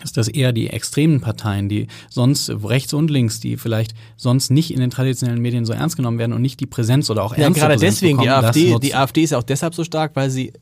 [0.03, 4.71] ist das eher die extremen Parteien, die sonst rechts und links, die vielleicht sonst nicht
[4.71, 7.43] in den traditionellen Medien so ernst genommen werden und nicht die Präsenz oder auch ja,
[7.43, 10.15] ernste gerade Präsenz deswegen bekommen, die AfD, die AfD ist ja auch deshalb so stark,
[10.15, 10.53] weil sie äh,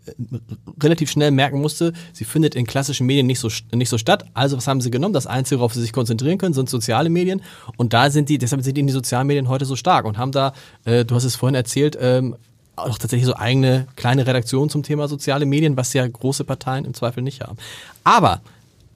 [0.81, 4.25] relativ schnell merken musste, sie findet in klassischen Medien nicht so nicht so statt.
[4.33, 5.13] Also was haben sie genommen?
[5.13, 7.41] Das einzige, worauf sie sich konzentrieren können, sind soziale Medien
[7.75, 10.17] und da sind die, deshalb sind die in die sozialen Medien heute so stark und
[10.17, 10.53] haben da,
[10.85, 12.35] äh, du hast es vorhin erzählt, ähm,
[12.77, 16.93] auch tatsächlich so eigene kleine Redaktionen zum Thema soziale Medien, was ja große Parteien im
[16.93, 17.57] Zweifel nicht haben.
[18.03, 18.41] Aber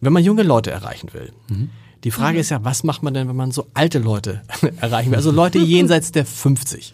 [0.02, 1.70] wenn man junge Leute erreichen will, mhm.
[2.04, 2.42] die Frage mhm.
[2.42, 4.42] ist ja, was macht man denn, wenn man so alte Leute
[4.82, 5.18] erreichen will?
[5.18, 6.94] Also Leute jenseits der 50.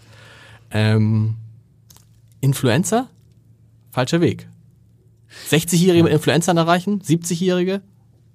[0.72, 1.36] Ähm,
[2.41, 3.10] Influencer?
[3.91, 4.47] Falscher Weg.
[5.49, 7.82] 60-Jährige mit Influencern erreichen, 70-Jährige?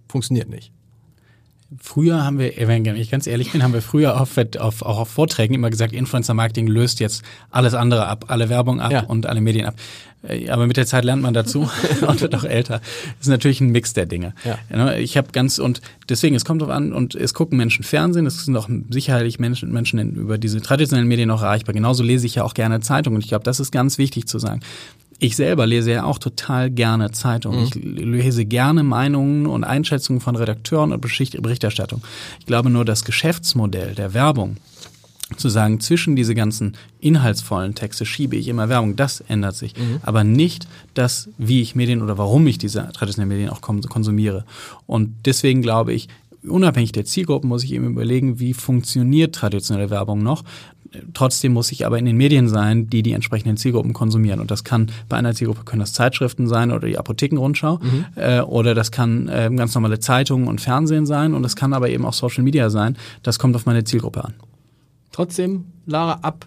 [0.08, 0.72] Funktioniert nicht.
[1.80, 5.08] Früher haben wir, wenn ich ganz ehrlich bin, haben wir früher auf, auf, auch auf
[5.08, 9.02] Vorträgen immer gesagt, Influencer-Marketing löst jetzt alles andere ab, alle Werbung ab ja.
[9.04, 9.74] und alle Medien ab.
[10.26, 11.70] Äh, aber mit der Zeit lernt man dazu
[12.06, 12.80] und wird auch älter.
[12.80, 14.34] Das ist natürlich ein Mix der Dinge.
[14.44, 14.92] Ja.
[14.96, 18.44] Ich habe ganz und deswegen, es kommt drauf an und es gucken Menschen Fernsehen, es
[18.44, 21.74] sind auch sicherlich Menschen, Menschen über diese traditionellen Medien auch erreichbar.
[21.74, 24.38] Genauso lese ich ja auch gerne Zeitungen und ich glaube, das ist ganz wichtig zu
[24.38, 24.60] sagen.
[25.22, 27.60] Ich selber lese ja auch total gerne Zeitungen.
[27.60, 27.66] Mhm.
[27.66, 32.02] Ich lese gerne Meinungen und Einschätzungen von Redakteuren und Berichterstattung.
[32.40, 34.56] Ich glaube nur, das Geschäftsmodell der Werbung,
[35.36, 39.76] zu sagen, zwischen diese ganzen inhaltsvollen Texte schiebe ich immer Werbung, das ändert sich.
[39.76, 40.00] Mhm.
[40.02, 44.44] Aber nicht das, wie ich Medien oder warum ich diese traditionellen Medien auch konsumiere.
[44.86, 46.08] Und deswegen glaube ich,
[46.42, 50.42] unabhängig der Zielgruppen muss ich eben überlegen, wie funktioniert traditionelle Werbung noch.
[51.14, 54.40] Trotzdem muss ich aber in den Medien sein, die die entsprechenden Zielgruppen konsumieren.
[54.40, 58.04] Und das kann bei einer Zielgruppe können das Zeitschriften sein oder die Apothekenrundschau mhm.
[58.16, 61.88] äh, oder das kann äh, ganz normale Zeitungen und Fernsehen sein und es kann aber
[61.88, 62.96] eben auch Social Media sein.
[63.22, 64.34] Das kommt auf meine Zielgruppe an.
[65.12, 66.46] Trotzdem, Lara, ab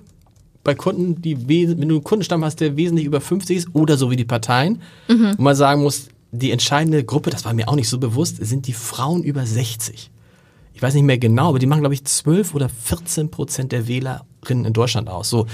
[0.63, 4.09] bei Kunden, die wenn du einen Kundenstamm hast, der wesentlich über 50 ist oder so
[4.09, 5.33] wie die Parteien, mhm.
[5.37, 8.67] wo man sagen muss, die entscheidende Gruppe, das war mir auch nicht so bewusst, sind
[8.67, 10.11] die Frauen über 60
[10.75, 13.87] ich weiß nicht mehr genau, aber die machen, glaube ich, 12 oder 14 Prozent der
[13.87, 15.29] Wählerinnen in Deutschland aus.
[15.29, 15.47] So,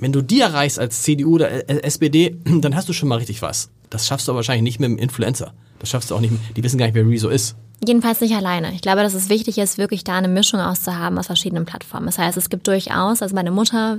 [0.00, 3.70] wenn du die erreichst als CDU oder SPD, dann hast du schon mal richtig was.
[3.90, 5.54] Das schaffst du aber wahrscheinlich nicht mit einem Influencer.
[5.78, 6.34] Das schaffst du auch nicht.
[6.56, 7.54] Die wissen gar nicht, wer Rezo ist.
[7.86, 8.72] Jedenfalls nicht alleine.
[8.72, 12.06] Ich glaube, dass es wichtig ist, wirklich da eine Mischung auszuhaben aus verschiedenen Plattformen.
[12.06, 13.98] Das heißt, es gibt durchaus, also meine Mutter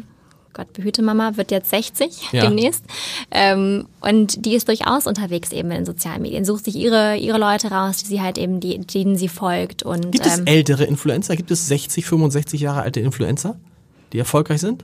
[0.58, 2.42] Gott behüte Mama, wird jetzt 60 ja.
[2.42, 2.84] demnächst.
[3.30, 7.38] Ähm, und die ist durchaus unterwegs eben in den sozialen Medien, sucht sich ihre, ihre
[7.38, 9.84] Leute raus, die sie halt eben, die, denen sie folgt.
[9.84, 11.36] Und, Gibt es ähm, ältere Influencer?
[11.36, 13.56] Gibt es 60, 65 Jahre alte Influencer,
[14.12, 14.84] die erfolgreich sind?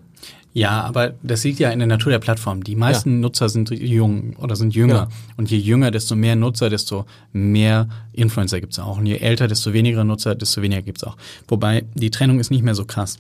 [0.55, 2.63] Ja, aber das liegt ja in der Natur der Plattform.
[2.63, 3.19] Die meisten ja.
[3.21, 4.93] Nutzer sind jung oder sind jünger.
[4.93, 5.07] Ja.
[5.36, 8.99] Und je jünger, desto mehr Nutzer, desto mehr Influencer gibt's auch.
[8.99, 11.17] Und je älter, desto weniger Nutzer, desto weniger gibt's auch.
[11.47, 13.17] Wobei die Trennung ist nicht mehr so krass.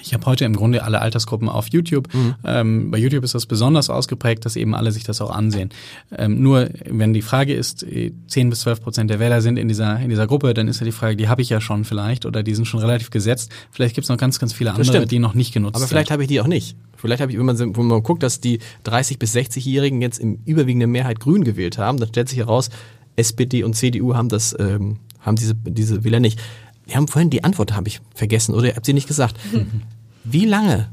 [0.00, 2.12] Ich habe heute im Grunde alle Altersgruppen auf YouTube.
[2.12, 2.34] Mhm.
[2.44, 5.70] Ähm, bei YouTube ist das besonders ausgeprägt, dass eben alle sich das auch ansehen.
[6.16, 9.68] Ähm, nur wenn die Frage ist, 10 äh, bis 12 Prozent der Wähler sind in
[9.68, 12.26] dieser, in dieser Gruppe, dann ist ja die Frage, die habe ich ja schon vielleicht
[12.26, 13.50] oder die sind schon relativ gesetzt.
[13.70, 16.22] Vielleicht gibt es noch ganz, ganz viele andere, die noch nicht genutzt Aber vielleicht habe
[16.22, 16.76] ich die auch nicht.
[16.96, 20.40] Vielleicht habe ich, wenn man, wenn man guckt, dass die 30 bis 60-Jährigen jetzt im
[20.44, 22.70] überwiegenden Mehrheit Grün gewählt haben, dann stellt sich heraus,
[23.16, 26.40] SPD und CDU haben das, ähm, haben diese, diese Wähler nicht.
[26.86, 29.36] Wir haben vorhin die Antwort, habe ich vergessen, oder ihr habt sie nicht gesagt.
[29.52, 29.82] Mhm.
[30.24, 30.88] Wie lange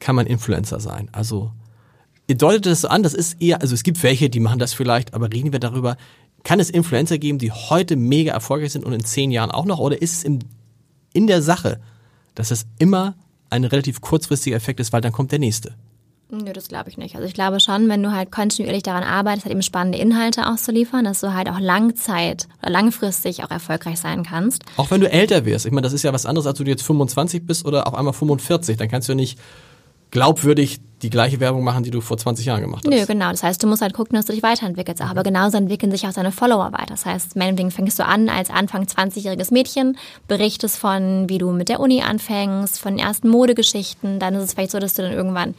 [0.00, 1.08] kann man Influencer sein?
[1.12, 1.52] Also,
[2.26, 4.74] ihr deutet das so an, das ist eher, also es gibt welche, die machen das
[4.74, 5.96] vielleicht, aber reden wir darüber,
[6.42, 9.78] kann es Influencer geben, die heute mega erfolgreich sind und in zehn Jahren auch noch?
[9.78, 10.44] Oder ist es in,
[11.12, 11.80] in der Sache,
[12.34, 13.14] dass es immer
[13.50, 15.74] ein relativ kurzfristiger Effekt ist, weil dann kommt der nächste?
[16.30, 17.14] Nö, das glaube ich nicht.
[17.14, 21.04] Also ich glaube schon, wenn du halt kontinuierlich daran arbeitest, halt eben spannende Inhalte auszuliefern,
[21.04, 24.62] dass du halt auch Langzeit oder langfristig auch erfolgreich sein kannst.
[24.76, 25.66] Auch wenn du älter wirst.
[25.66, 28.14] Ich meine, das ist ja was anderes, als du jetzt 25 bist oder auf einmal
[28.14, 28.76] 45.
[28.76, 29.38] Dann kannst du ja nicht
[30.10, 32.90] glaubwürdig die gleiche Werbung machen, die du vor 20 Jahren gemacht hast.
[32.90, 33.30] Nö, genau.
[33.30, 35.02] Das heißt, du musst halt gucken, dass du dich weiterentwickelst.
[35.02, 36.86] Aber genauso entwickeln sich auch deine Follower weiter.
[36.90, 39.98] Das heißt, meinetwegen fängst du an als Anfang 20-jähriges Mädchen,
[40.28, 44.18] berichtest von, wie du mit der Uni anfängst, von ersten Modegeschichten.
[44.18, 45.54] Dann ist es vielleicht so, dass du dann irgendwann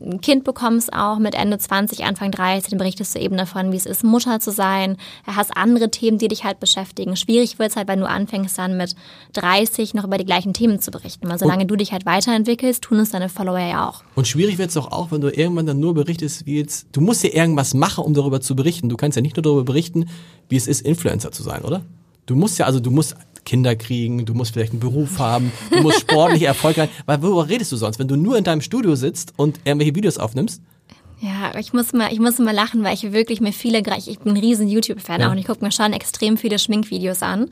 [0.00, 3.76] ein Kind bekommst auch mit Ende 20, Anfang 30, dann berichtest du eben davon, wie
[3.76, 4.96] es ist, Mutter zu sein.
[5.26, 7.16] Du hast andere Themen, die dich halt beschäftigen.
[7.16, 8.94] Schwierig wird es halt, wenn du anfängst dann mit
[9.32, 11.28] 30 noch über die gleichen Themen zu berichten.
[11.28, 14.02] Weil solange und, du dich halt weiterentwickelst, tun es deine Follower ja auch.
[14.14, 17.00] Und schwierig wird es doch auch, wenn du irgendwann dann nur berichtest, wie jetzt, du
[17.00, 18.88] musst ja irgendwas machen, um darüber zu berichten.
[18.88, 20.06] Du kannst ja nicht nur darüber berichten,
[20.48, 21.82] wie es ist, Influencer zu sein, oder?
[22.26, 23.16] Du musst ja, also du musst
[23.48, 27.72] Kinder kriegen, du musst vielleicht einen Beruf haben, du musst sportlich erfolgreich, weil worüber redest
[27.72, 30.60] du sonst, wenn du nur in deinem Studio sitzt und irgendwelche Videos aufnimmst?
[31.20, 34.34] Ja, ich muss mal, ich muss mal lachen, weil ich wirklich mir viele, ich bin
[34.34, 35.26] ein riesen YouTube-Fan ja.
[35.26, 37.48] auch und ich gucke mir schon extrem viele Schminkvideos an,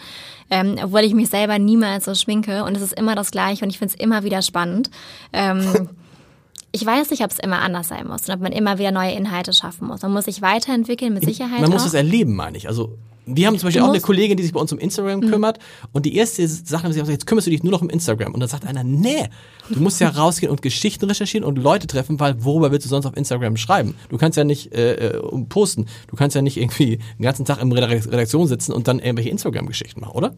[0.51, 3.70] ähm, obwohl ich mich selber niemals so schminke und es ist immer das Gleiche und
[3.70, 4.90] ich finde es immer wieder spannend.
[5.32, 5.88] Ähm,
[6.72, 9.12] ich weiß nicht, ob es immer anders sein muss und ob man immer wieder neue
[9.12, 10.03] Inhalte schaffen muss.
[10.03, 11.62] Man muss sich weiterentwickeln, mit Sicherheit.
[11.62, 12.68] Man muss es erleben, meine ich.
[12.68, 15.30] Also wir haben zum Beispiel auch eine Kollegin, die sich bei uns um Instagram mhm.
[15.30, 15.58] kümmert.
[15.92, 18.32] Und die erste Sache gesagt, jetzt kümmerst du dich nur noch um Instagram.
[18.32, 19.28] Und dann sagt einer, nee,
[19.68, 23.04] du musst ja rausgehen und Geschichten recherchieren und Leute treffen, weil worüber willst du sonst
[23.04, 23.96] auf Instagram schreiben?
[24.08, 25.86] Du kannst ja nicht äh, äh posten.
[26.06, 30.00] Du kannst ja nicht irgendwie den ganzen Tag in Redaktion sitzen und dann irgendwelche Instagram-Geschichten
[30.00, 30.34] machen, oder?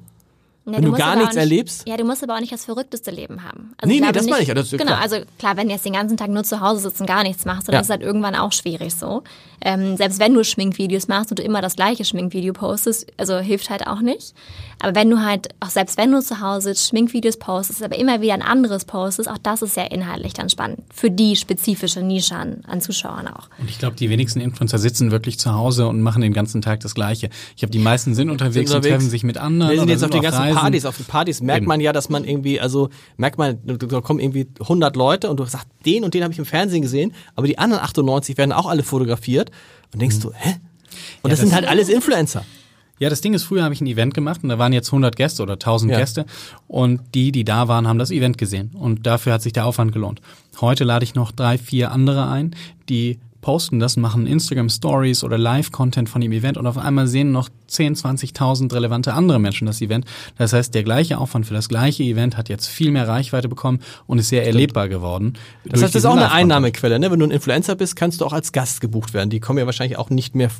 [0.72, 1.88] Ja, wenn du, du gar nichts nicht, erlebst?
[1.88, 3.74] Ja, du musst aber auch nicht das verrückteste Leben haben.
[3.78, 4.48] Also nee, nee, das meine ich.
[4.48, 5.00] Das genau, klar.
[5.00, 7.44] also klar, wenn du jetzt den ganzen Tag nur zu Hause sitzt und gar nichts
[7.44, 7.80] machst, dann ja.
[7.80, 9.22] ist halt irgendwann auch schwierig so.
[9.60, 13.70] Ähm, selbst wenn du Schminkvideos machst und du immer das gleiche Schminkvideo postest, also hilft
[13.70, 14.34] halt auch nicht.
[14.80, 18.20] Aber wenn du halt, auch selbst wenn du zu Hause sitzt, Schminkvideos postest, aber immer
[18.20, 20.80] wieder ein anderes postest, auch das ist ja inhaltlich dann spannend.
[20.94, 23.48] Für die spezifische Nische an, an Zuschauern auch.
[23.58, 26.80] Und ich glaube, die wenigsten Influencer sitzen wirklich zu Hause und machen den ganzen Tag
[26.80, 27.28] das Gleiche.
[27.56, 28.86] Ich habe die meisten sind unterwegs, sind unterwegs.
[28.86, 29.72] und treffen sich mit anderen.
[29.72, 30.57] Wir sind jetzt auf den ganzen Reisen.
[30.60, 31.68] Partys, auf den Partys merkt Eben.
[31.68, 35.44] man ja, dass man irgendwie, also merkt man, da kommen irgendwie 100 Leute und du
[35.44, 38.66] sagst, den und den habe ich im Fernsehen gesehen, aber die anderen 98 werden auch
[38.66, 39.50] alle fotografiert
[39.92, 40.22] und denkst mhm.
[40.22, 40.50] du, hä?
[41.22, 42.44] Und ja, das, das sind halt alles Influencer.
[42.98, 45.14] Ja, das Ding ist, früher habe ich ein Event gemacht und da waren jetzt 100
[45.14, 45.98] Gäste oder 1000 ja.
[45.98, 46.26] Gäste
[46.66, 49.92] und die, die da waren, haben das Event gesehen und dafür hat sich der Aufwand
[49.92, 50.20] gelohnt.
[50.60, 52.56] Heute lade ich noch drei, vier andere ein,
[52.88, 57.32] die posten das, machen Instagram Stories oder Live-Content von dem Event und auf einmal sehen
[57.32, 60.06] noch 10, 20.000 relevante andere Menschen das Event.
[60.36, 63.80] Das heißt, der gleiche Aufwand für das gleiche Event hat jetzt viel mehr Reichweite bekommen
[64.06, 64.54] und ist sehr Stimmt.
[64.54, 65.34] erlebbar geworden.
[65.64, 66.98] Das heißt, das ist auch eine Einnahmequelle.
[66.98, 67.10] Ne?
[67.10, 69.30] Wenn du ein Influencer bist, kannst du auch als Gast gebucht werden.
[69.30, 70.50] Die kommen ja wahrscheinlich auch nicht mehr,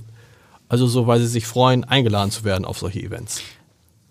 [0.68, 3.42] also so, weil sie sich freuen, eingeladen zu werden auf solche Events.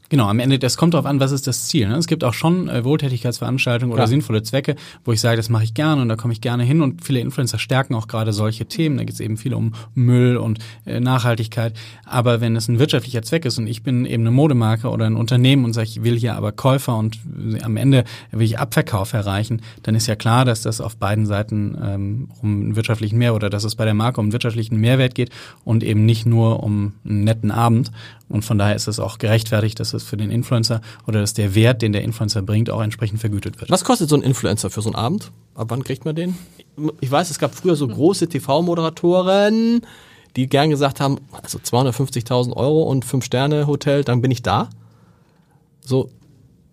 [0.10, 1.88] Genau, am Ende, das kommt darauf an, was ist das Ziel.
[1.88, 1.96] Ne?
[1.96, 5.74] Es gibt auch schon äh, Wohltätigkeitsveranstaltungen oder sinnvolle Zwecke, wo ich sage, das mache ich
[5.74, 8.98] gerne und da komme ich gerne hin und viele Influencer stärken auch gerade solche Themen.
[8.98, 11.74] Da geht es eben viel um Müll und äh, Nachhaltigkeit.
[12.06, 15.16] Aber wenn es ein wirtschaftlicher Zweck ist und ich bin eben eine Modemarke oder ein
[15.16, 17.20] Unternehmen und sage, ich will hier aber Käufer und
[17.62, 21.78] am Ende will ich Abverkauf erreichen, dann ist ja klar, dass das auf beiden Seiten
[21.84, 25.16] ähm, um einen wirtschaftlichen Mehrwert oder dass es bei der Marke um einen wirtschaftlichen Mehrwert
[25.16, 25.32] geht
[25.66, 27.92] und eben nicht nur um einen netten Abend.
[28.30, 31.56] Und von daher ist es auch gerechtfertigt, dass es für den Influencer oder dass der
[31.56, 33.72] Wert, den der Influencer bringt, auch entsprechend vergütet wird.
[33.72, 35.32] Was kostet so ein Influencer für so einen Abend?
[35.56, 36.38] Ab wann kriegt man den?
[37.00, 39.82] Ich weiß, es gab früher so große TV-Moderatoren,
[40.36, 44.70] die gern gesagt haben, also 250.000 Euro und Fünf-Sterne-Hotel, dann bin ich da.
[45.80, 46.10] So,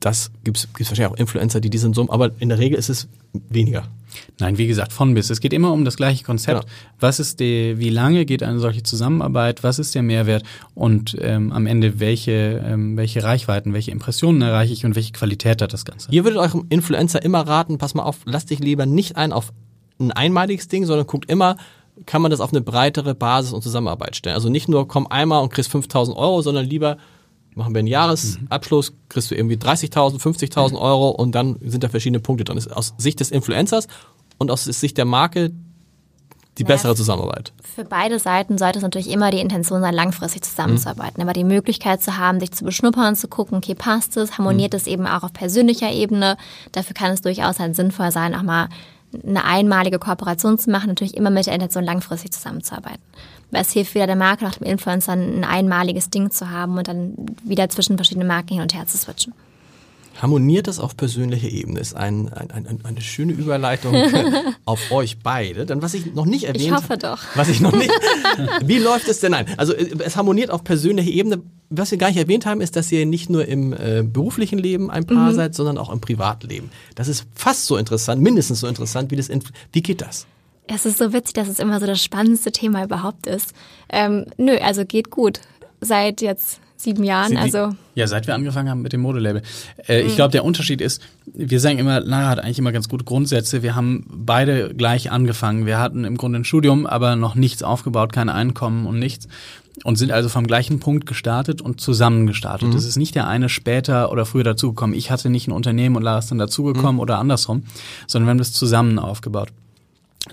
[0.01, 3.09] das gibt es wahrscheinlich auch Influencer, die diesen Summen, aber in der Regel ist es
[3.49, 3.85] weniger.
[4.39, 5.31] Nein, wie gesagt, von bis.
[5.31, 6.63] Es geht immer um das gleiche Konzept.
[6.63, 6.73] Genau.
[7.01, 9.63] Was ist die, wie lange geht eine solche Zusammenarbeit?
[9.63, 10.45] Was ist der Mehrwert?
[10.75, 15.63] Und ähm, am Ende welche, ähm, welche Reichweiten, welche Impressionen erreiche ich und welche Qualität
[15.63, 16.11] hat das Ganze?
[16.11, 19.53] Ihr würdet eurem Influencer immer raten, pass mal auf, lasst dich lieber nicht ein auf
[19.99, 21.57] ein einmaliges Ding, sondern guckt immer,
[22.07, 24.35] kann man das auf eine breitere Basis und Zusammenarbeit stellen.
[24.35, 26.97] Also nicht nur komm einmal und kriegst 5000 Euro, sondern lieber
[27.55, 32.21] machen wir einen Jahresabschluss, kriegst du irgendwie 30.000, 50.000 Euro und dann sind da verschiedene
[32.21, 32.57] Punkte drin.
[32.57, 33.89] Das ist aus Sicht des Influencers
[34.39, 35.53] und aus Sicht der Marke
[36.59, 37.53] die naja, bessere Zusammenarbeit.
[37.63, 41.15] Für beide Seiten sollte es natürlich immer die Intention sein, langfristig zusammenzuarbeiten.
[41.17, 41.23] Mhm.
[41.23, 44.77] Aber die Möglichkeit zu haben, sich zu beschnuppern, zu gucken, okay, passt es, harmoniert mhm.
[44.77, 46.37] es eben auch auf persönlicher Ebene.
[46.73, 48.69] Dafür kann es durchaus halt sinnvoll sein, auch mal
[49.27, 53.03] eine einmalige Kooperation zu machen, natürlich immer mit der Intention, langfristig zusammenzuarbeiten.
[53.55, 56.89] Weil es hilft wieder der Marke nach dem Influencer ein einmaliges Ding zu haben und
[56.89, 59.33] dann wieder zwischen verschiedenen Marken hin und her zu switchen.
[60.21, 61.79] Harmoniert das auf persönlicher Ebene?
[61.79, 63.95] Ist ein, ein, ein, eine schöne Überleitung
[64.65, 65.67] auf euch beide.
[65.67, 66.83] Dann, was ich noch nicht erwähnt habe.
[66.85, 67.23] Ich hoffe doch.
[67.37, 67.91] Was ich noch nicht.
[68.65, 69.31] wie läuft es denn?
[69.31, 69.47] Nein.
[69.57, 71.41] Also, äh, es harmoniert auf persönlicher Ebene.
[71.71, 74.91] Was wir gar nicht erwähnt haben, ist, dass ihr nicht nur im äh, beruflichen Leben
[74.91, 75.37] ein Paar mhm.
[75.37, 76.71] seid, sondern auch im Privatleben.
[76.97, 79.31] Das ist fast so interessant, mindestens so interessant, wie das.
[79.73, 80.27] Wie geht das?
[80.67, 83.53] Es ist so witzig, dass es immer so das spannendste Thema überhaupt ist.
[83.91, 85.41] Ähm, nö, also geht gut.
[85.81, 89.43] Seit jetzt sieben Jahren, die- also Ja, seit wir angefangen haben mit dem Modelabel.
[89.87, 93.05] Äh, Ich glaube, der Unterschied ist, wir sagen immer, Lara hat eigentlich immer ganz gute
[93.05, 93.63] Grundsätze.
[93.63, 95.67] Wir haben beide gleich angefangen.
[95.67, 99.29] Wir hatten im Grunde ein Studium, aber noch nichts aufgebaut, kein Einkommen und nichts.
[99.85, 102.73] Und sind also vom gleichen Punkt gestartet und zusammen gestartet.
[102.75, 104.97] Das ist nicht der eine später oder früher dazugekommen.
[104.97, 107.65] Ich hatte nicht ein Unternehmen und Lara ist dann dazugekommen oder andersrum,
[108.07, 109.49] sondern wir haben das zusammen aufgebaut.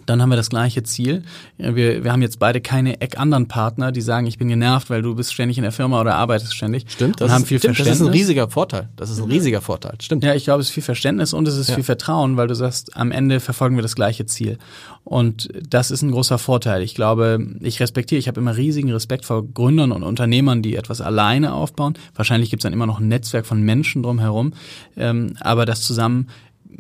[0.06, 1.24] Dann haben wir das gleiche Ziel.
[1.58, 5.02] Wir, wir haben jetzt beide keine Eck anderen Partner, die sagen, ich bin genervt, weil
[5.02, 6.86] du bist ständig in der Firma oder arbeitest ständig.
[6.88, 8.02] Stimmt, und das, haben ist, viel stimmt das Verständnis.
[8.02, 8.90] ist ein riesiger Vorteil.
[8.96, 9.96] Das ist ein riesiger Vorteil.
[10.02, 10.24] Stimmt.
[10.24, 11.76] Ja, ich glaube, es ist viel Verständnis und es ist Ja.
[11.76, 14.58] viel Vertrauen, weil du sagst, am Ende verfolgen wir das gleiche Ziel.
[15.04, 16.84] Und das ist ein großer Vorteil.
[16.84, 21.02] Ich glaube, ich respektiere, ich habe immer riesigen Respekt vor Gründern und Unternehmern, die etwas
[21.02, 21.96] alleine aufbauen.
[22.16, 24.54] Wahrscheinlich gibt es dann immer noch ein Netzwerk von Menschen drumherum.
[24.96, 26.28] Ähm, aber das zusammen,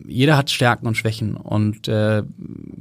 [0.07, 1.35] jeder hat Stärken und Schwächen.
[1.35, 2.23] Und äh,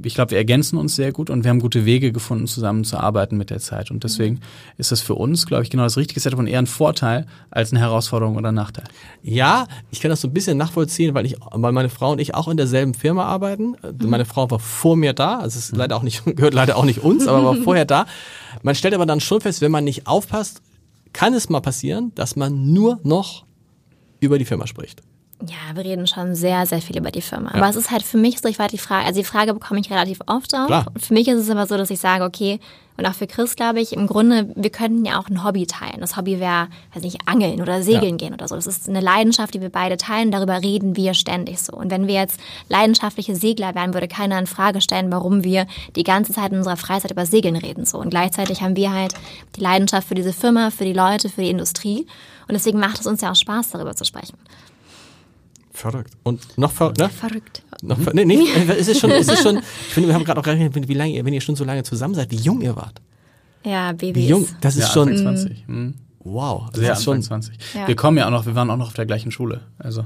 [0.03, 2.97] ich glaube, wir ergänzen uns sehr gut und wir haben gute Wege gefunden, zusammen zu
[2.97, 3.91] arbeiten mit der Zeit.
[3.91, 4.39] Und deswegen
[4.77, 7.71] ist das für uns, glaube ich, genau das richtige Setup und eher ein Vorteil als
[7.71, 8.85] eine Herausforderung oder Nachteil.
[9.21, 12.35] Ja, ich kann das so ein bisschen nachvollziehen, weil ich, weil meine Frau und ich
[12.35, 13.75] auch in derselben Firma arbeiten.
[13.83, 16.77] Äh, Meine Frau war vor mir da, also es ist leider auch nicht, gehört leider
[16.77, 18.05] auch nicht uns, aber war vorher da.
[18.63, 20.61] Man stellt aber dann schon fest, wenn man nicht aufpasst,
[21.13, 23.45] kann es mal passieren, dass man nur noch
[24.19, 25.01] über die Firma spricht.
[25.47, 27.51] Ja, wir reden schon sehr, sehr viel über die Firma.
[27.53, 29.79] Aber es ist halt für mich so, ich war die Frage, also die Frage bekomme
[29.79, 30.67] ich relativ oft auch.
[30.67, 30.85] Klar.
[30.93, 32.59] Und für mich ist es immer so, dass ich sage, okay,
[32.97, 36.01] und auch für Chris glaube ich, im Grunde, wir könnten ja auch ein Hobby teilen.
[36.01, 38.55] Das Hobby wäre, weiß nicht, angeln oder segeln gehen oder so.
[38.55, 40.29] Das ist eine Leidenschaft, die wir beide teilen.
[40.29, 41.73] Darüber reden wir ständig so.
[41.73, 42.39] Und wenn wir jetzt
[42.69, 45.65] leidenschaftliche Segler wären, würde keiner in Frage stellen, warum wir
[45.95, 47.97] die ganze Zeit in unserer Freizeit über Segeln reden so.
[47.97, 49.15] Und gleichzeitig haben wir halt
[49.55, 52.05] die Leidenschaft für diese Firma, für die Leute, für die Industrie.
[52.47, 54.37] Und deswegen macht es uns ja auch Spaß, darüber zu sprechen.
[55.73, 56.13] Verrückt.
[56.23, 57.09] Und noch verrückt, ne?
[57.09, 57.63] Verrückt.
[57.81, 60.23] Noch, ver- nee, nicht, äh, es ist schon, es ist schon, ich finde, wir haben
[60.25, 62.61] gerade auch gerechnet, wie lange, ihr- wenn ihr schon so lange zusammen seid, wie jung
[62.61, 63.01] ihr wart.
[63.63, 64.29] Ja, Wie Babys.
[64.29, 65.63] jung, das ist ja, schon, Anfang 20.
[65.67, 65.93] Hm.
[66.19, 66.69] wow.
[66.71, 67.57] Das Sehr ist schon, Anfang 20.
[67.75, 67.87] Ja.
[67.87, 69.61] Wir kommen ja auch noch, wir waren auch noch auf der gleichen Schule.
[69.77, 70.03] Also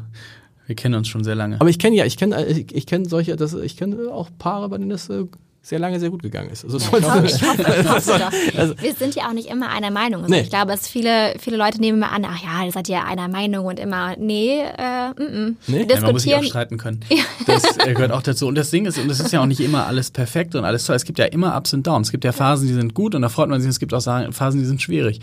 [0.67, 1.59] wir kennen uns schon sehr lange.
[1.61, 4.29] Aber ich kenne ja, ich kenne, äh, ich, ich kenne solche, das, ich kenne auch
[4.37, 5.25] Paare, bei denen das äh,
[5.65, 6.63] sehr lange sehr gut gegangen ist.
[6.63, 8.59] Also, Ich hoffe, ich hoffe, ich hoffe doch.
[8.59, 10.21] Also- Wir sind ja auch nicht immer einer Meinung.
[10.21, 10.41] Also Nee.
[10.41, 13.27] Ich glaube, dass viele, viele Leute nehmen immer an, ach ja, ihr seid ja einer
[13.27, 15.57] Meinung und immer, nee, äh, mm, mm.
[15.65, 15.87] Nee?
[15.87, 16.43] Wir Ja, man muss sich auch diskutieren.
[16.43, 16.99] streiten können.
[17.47, 18.45] Das äh, gehört auch dazu.
[18.47, 20.85] Und das Ding ist, und das ist ja auch nicht immer alles perfekt und alles
[20.85, 20.95] toll.
[20.95, 22.09] Es gibt ja immer Ups und Downs.
[22.09, 23.69] Es gibt ja Phasen, die sind gut und da freut man sich.
[23.69, 25.19] Es gibt auch Phasen, die sind schwierig.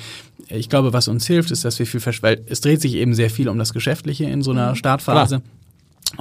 [0.48, 3.30] Ich glaube, was uns hilft, ist, dass wir viel weil es dreht sich eben sehr
[3.30, 5.40] viel um das Geschäftliche in so einer Startphase.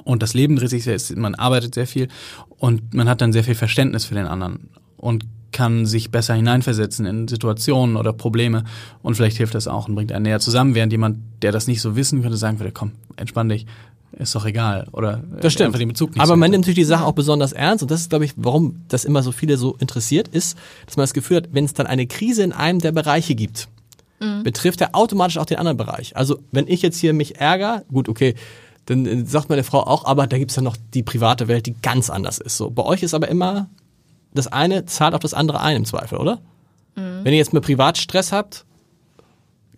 [0.04, 2.08] Und das Leben dreht sich sehr, man arbeitet sehr viel
[2.58, 7.06] und man hat dann sehr viel Verständnis für den anderen und kann sich besser hineinversetzen
[7.06, 8.64] in Situationen oder Probleme
[9.02, 11.82] und vielleicht hilft das auch und bringt einen näher zusammen, während jemand, der das nicht
[11.82, 13.66] so wissen könnte, sagen würde, komm, entspann dich,
[14.18, 15.68] ist doch egal oder äh, Das stimmt.
[15.68, 17.92] einfach den Bezug nicht Aber so man nimmt natürlich die Sache auch besonders ernst und
[17.92, 21.14] das ist, glaube ich, warum das immer so viele so interessiert ist, dass man das
[21.14, 23.68] Gefühl hat, wenn es dann eine Krise in einem der Bereiche gibt,
[24.44, 26.16] betrifft er automatisch auch den anderen Bereich.
[26.16, 28.36] Also wenn ich jetzt hier mich ärgere, gut, okay,
[28.86, 31.76] dann äh, sagt meine Frau auch, aber da gibt's ja noch die private Welt, die
[31.82, 32.58] ganz anders ist.
[32.58, 33.70] So, bei euch ist aber immer
[34.34, 36.40] das eine zahlt auf das andere ein im Zweifel, oder?
[37.24, 38.66] Wenn ihr jetzt mal Privatstress habt,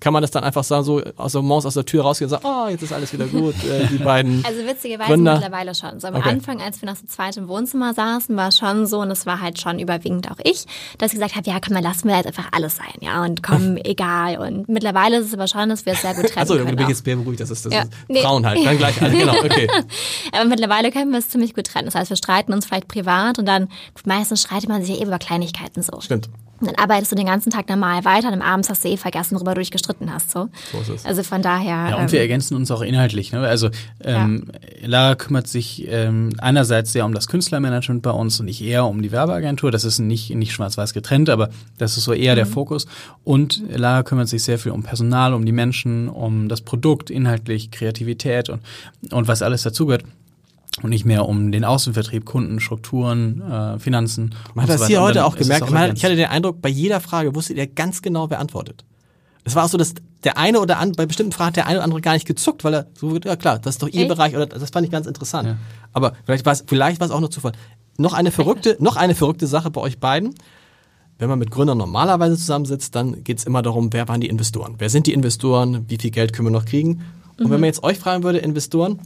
[0.04, 2.42] kann man das dann einfach sagen, so aus der Maus aus der Tür rausgehen und
[2.42, 4.44] sagen, oh, jetzt ist alles wieder gut, äh, die beiden.
[4.46, 5.36] Also witzigerweise Gründer.
[5.36, 6.00] mittlerweile schon.
[6.02, 6.30] So am Okay.
[6.30, 9.26] Anfang, als wir noch so zweit im Wohnzimmer saßen, war es schon so, und es
[9.26, 10.66] war halt schon überwiegend auch ich,
[10.98, 13.42] dass ich gesagt habe, ja komm, dann lassen wir jetzt einfach alles sein, ja, und
[13.42, 14.38] komm, egal.
[14.40, 16.90] Und mittlerweile ist es aber schon, dass wir es sehr gut trennen bin ich auch.
[16.90, 17.82] jetzt beruhigt, das ist, das Ja.
[17.84, 18.22] ist Nee.
[18.22, 19.70] Frauen halt, dann gleich alle, genau, okay.
[20.34, 21.86] Aber mittlerweile können wir es ziemlich gut trennen.
[21.86, 23.70] Das heißt, wir streiten uns vielleicht privat und dann
[24.06, 26.02] meistens streitet man sich ja eh über Kleinigkeiten so.
[26.02, 26.30] Stimmt.
[26.60, 28.96] Und dann arbeitest du den ganzen Tag normal weiter und am Abends hast du eh
[28.96, 30.32] vergessen, worüber du dich gestritten hast.
[30.32, 31.06] So, So ist es.
[31.06, 31.90] Also von daher.
[31.90, 33.32] Ja, und wir ähm, ergänzen uns auch inhaltlich.
[33.32, 33.40] Ne?
[33.40, 33.70] Also
[34.04, 38.86] ähm, Lara kümmert sich ähm, einerseits sehr um das Künstlermanagement bei uns und ich eher
[38.86, 39.72] um die Werbeagentur.
[39.72, 42.88] Das ist nicht, nicht schwarz-weiß getrennt, aber das ist so eher der Fokus.
[43.24, 47.72] Und Lara kümmert sich sehr viel um Personal, um die Menschen, um das Produkt, inhaltlich,
[47.72, 48.62] Kreativität und,
[49.12, 50.04] und was alles dazugehört.
[50.82, 54.34] Und nicht mehr um den Außenvertrieb, Kunden, Strukturen, äh, Finanzen.
[54.56, 55.70] Man hat und so das hier heute auch gemerkt.
[55.70, 55.98] Ergänzt.
[55.98, 58.84] ich hatte den Eindruck, bei jeder Frage wusstet ihr ganz genau, wer antwortet.
[59.44, 61.78] Es war auch so, dass der eine oder andere, bei bestimmten Fragen hat der eine
[61.78, 64.08] oder andere gar nicht gezuckt, weil er so, ja klar, das ist doch ihr Echt?
[64.08, 65.58] Bereich oder das fand ich ganz interessant.
[65.92, 67.52] Aber vielleicht war es, vielleicht war es auch nur Zufall.
[67.98, 70.34] Noch eine verrückte, noch eine verrückte Sache bei euch beiden.
[71.20, 74.76] Wenn man mit Gründern normalerweise zusammensitzt, dann geht es immer darum, wer waren die Investoren?
[74.80, 75.86] Wer sind die Investoren?
[75.88, 77.04] Wie viel Geld können wir noch kriegen?
[77.38, 79.00] Und wenn man jetzt euch fragen würde, Investoren?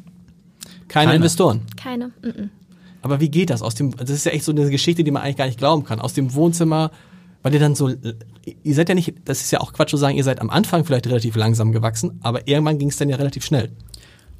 [0.88, 1.16] Keine Keine.
[1.16, 1.62] Investoren.
[1.76, 2.12] keine.
[2.22, 2.50] -mm.
[3.02, 3.62] Aber wie geht das?
[3.62, 5.84] Aus dem, das ist ja echt so eine Geschichte, die man eigentlich gar nicht glauben
[5.84, 6.00] kann.
[6.00, 6.92] Aus dem Wohnzimmer,
[7.44, 10.18] weil ihr dann so, ihr seid ja nicht, das ist ja auch Quatsch zu sagen,
[10.18, 13.46] ihr seid am Anfang vielleicht relativ langsam gewachsen, aber irgendwann ging es dann ja relativ
[13.46, 13.72] schnell.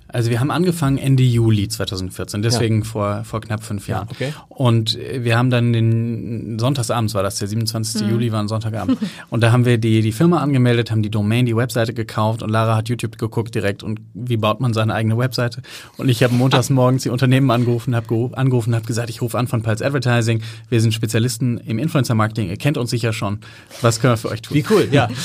[0.10, 2.86] Also wir haben angefangen Ende Juli 2014, deswegen ja.
[2.86, 4.08] vor, vor knapp fünf Jahren.
[4.20, 4.34] Ja, okay.
[4.50, 8.04] Und wir haben dann den Sonntagsabends war das, der 27.
[8.04, 8.10] Mhm.
[8.10, 8.98] Juli war ein Sonntagabend.
[9.30, 12.50] und da haben wir die, die Firma angemeldet, haben die Domain, die Webseite gekauft und
[12.50, 15.62] Lara hat YouTube geguckt direkt und wie baut man seine eigene Webseite.
[15.98, 19.48] Und ich habe montags morgens die Unternehmen angerufen, habe angerufen, habe gesagt, ich rufe an
[19.48, 20.42] von Pulse Advertising.
[20.70, 23.40] Wir sind Spezialisten im Influencer-Marketing, ihr kennt uns sicher schon.
[23.82, 24.56] Was können wir für euch tun?
[24.56, 25.10] Wie cool, ja.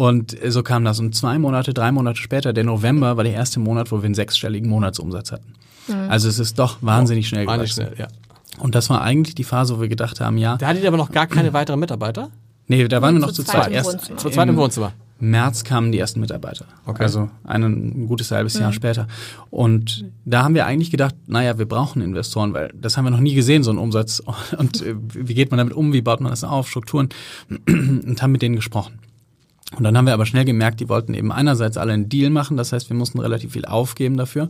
[0.00, 0.98] Und so kam das.
[0.98, 4.14] Und zwei Monate, drei Monate später, der November war der erste Monat, wo wir einen
[4.14, 5.52] sechsstelligen Monatsumsatz hatten.
[5.88, 6.08] Mhm.
[6.08, 7.84] Also es ist doch wahnsinnig schnell gewachsen.
[7.84, 8.08] Schnell, ja.
[8.58, 10.56] Und das war eigentlich die Phase, wo wir gedacht haben, ja.
[10.56, 12.30] Da hattet ihr aber noch gar keine weiteren Mitarbeiter?
[12.66, 13.72] Nee, da waren wir noch zu zweit.
[13.72, 14.92] Erst zu zweit im Wohnzimmer.
[15.18, 16.64] März kamen die ersten Mitarbeiter.
[16.86, 17.02] Okay.
[17.02, 18.74] Also ein, ein gutes halbes Jahr mhm.
[18.74, 19.06] später.
[19.50, 23.20] Und da haben wir eigentlich gedacht, naja, wir brauchen Investoren, weil das haben wir noch
[23.20, 24.22] nie gesehen, so einen Umsatz.
[24.56, 25.92] Und äh, wie geht man damit um?
[25.92, 26.70] Wie baut man das auf?
[26.70, 27.10] Strukturen?
[27.68, 28.98] Und haben mit denen gesprochen.
[29.76, 32.56] Und dann haben wir aber schnell gemerkt, die wollten eben einerseits alle einen Deal machen,
[32.56, 34.48] das heißt, wir mussten relativ viel aufgeben dafür.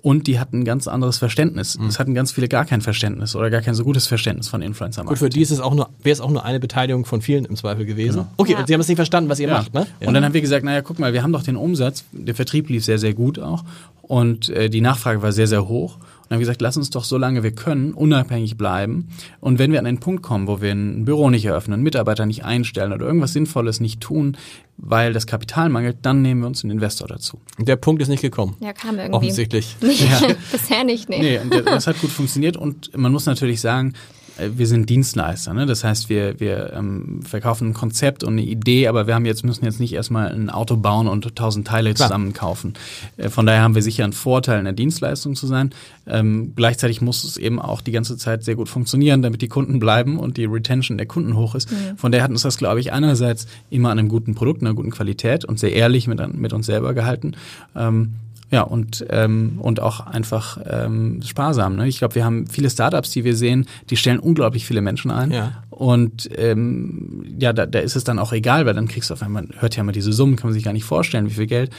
[0.00, 1.78] Und die hatten ein ganz anderes Verständnis.
[1.78, 1.86] Mhm.
[1.86, 5.02] Es hatten ganz viele gar kein Verständnis oder gar kein so gutes Verständnis von Influencer
[5.02, 5.18] Marketing.
[5.18, 7.46] Gut, für die ist es auch nur, wäre es auch nur eine Beteiligung von vielen
[7.46, 8.18] im Zweifel gewesen.
[8.18, 8.30] Genau.
[8.36, 8.58] Okay, ja.
[8.58, 9.54] und sie haben es nicht verstanden, was ihr ja.
[9.54, 9.86] macht, ne?
[10.00, 10.08] Ja.
[10.08, 12.68] Und dann haben wir gesagt, naja, guck mal, wir haben doch den Umsatz, der Vertrieb
[12.68, 13.64] lief sehr, sehr gut auch
[14.02, 15.96] und äh, die Nachfrage war sehr, sehr hoch.
[16.24, 19.08] Und haben gesagt, lass uns doch so lange wir können unabhängig bleiben.
[19.40, 22.44] Und wenn wir an einen Punkt kommen, wo wir ein Büro nicht eröffnen, Mitarbeiter nicht
[22.44, 24.36] einstellen oder irgendwas Sinnvolles nicht tun,
[24.76, 27.40] weil das Kapital mangelt, dann nehmen wir uns einen Investor dazu.
[27.58, 28.56] Der Punkt ist nicht gekommen.
[28.60, 29.16] Ja, kam irgendwie.
[29.16, 29.76] Offensichtlich.
[29.82, 30.20] ja.
[30.50, 31.40] Bisher nicht, nee.
[31.44, 33.92] nee das hat gut funktioniert und man muss natürlich sagen,
[34.38, 35.66] wir sind Dienstleister, ne?
[35.66, 39.44] das heißt, wir, wir ähm, verkaufen ein Konzept und eine Idee, aber wir haben jetzt,
[39.44, 42.08] müssen jetzt nicht erstmal ein Auto bauen und tausend Teile Klar.
[42.08, 42.74] zusammen kaufen.
[43.16, 45.70] Äh, von daher haben wir sicher einen Vorteil, in der Dienstleistung zu sein.
[46.06, 49.78] Ähm, gleichzeitig muss es eben auch die ganze Zeit sehr gut funktionieren, damit die Kunden
[49.78, 51.70] bleiben und die Retention der Kunden hoch ist.
[51.70, 51.96] Mhm.
[51.96, 54.90] Von daher hat uns das, glaube ich, einerseits immer an einem guten Produkt, einer guten
[54.90, 57.32] Qualität und sehr ehrlich mit, mit uns selber gehalten.
[57.76, 58.14] Ähm,
[58.54, 61.74] ja, und, ähm, und auch einfach ähm, sparsam.
[61.74, 61.88] Ne?
[61.88, 65.32] Ich glaube, wir haben viele Startups, die wir sehen, die stellen unglaublich viele Menschen ein.
[65.32, 65.64] Ja.
[65.70, 69.24] Und ähm, ja, da, da ist es dann auch egal, weil dann kriegst du auf
[69.24, 71.72] einmal, hört ja mal diese Summen, kann man sich gar nicht vorstellen, wie viel Geld.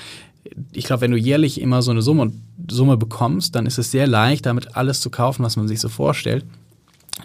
[0.73, 2.33] Ich glaube, wenn du jährlich immer so eine Summe,
[2.69, 5.87] Summe bekommst, dann ist es sehr leicht, damit alles zu kaufen, was man sich so
[5.87, 6.43] vorstellt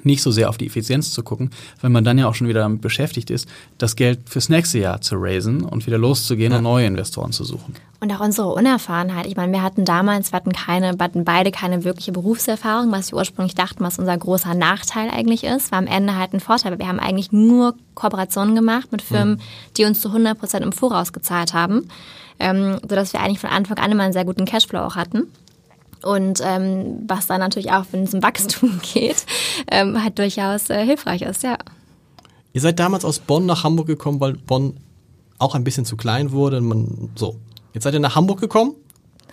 [0.03, 2.61] nicht so sehr auf die Effizienz zu gucken, weil man dann ja auch schon wieder
[2.61, 6.59] damit beschäftigt ist, das Geld fürs nächste Jahr zu raisen und wieder loszugehen ja.
[6.59, 7.75] und neue Investoren zu suchen.
[8.03, 9.27] Und auch unsere Unerfahrenheit.
[9.27, 13.13] Ich meine, wir hatten damals, wir hatten keine, wir hatten beide keine wirkliche Berufserfahrung, was
[13.13, 16.79] wir ursprünglich dachten, was unser großer Nachteil eigentlich ist, war am Ende halt ein Vorteil.
[16.79, 19.41] Wir haben eigentlich nur Kooperationen gemacht mit Firmen, mhm.
[19.77, 21.89] die uns zu 100 Prozent im Voraus gezahlt haben,
[22.39, 25.25] ähm, sodass wir eigentlich von Anfang an immer einen sehr guten Cashflow auch hatten.
[26.03, 29.25] Und ähm, was dann natürlich auch, wenn es um Wachstum geht,
[29.71, 31.59] ähm, halt durchaus äh, hilfreich ist, ja.
[32.53, 34.79] Ihr seid damals aus Bonn nach Hamburg gekommen, weil Bonn
[35.39, 36.61] auch ein bisschen zu klein wurde.
[36.61, 37.37] Man, so.
[37.73, 38.75] Jetzt seid ihr nach Hamburg gekommen.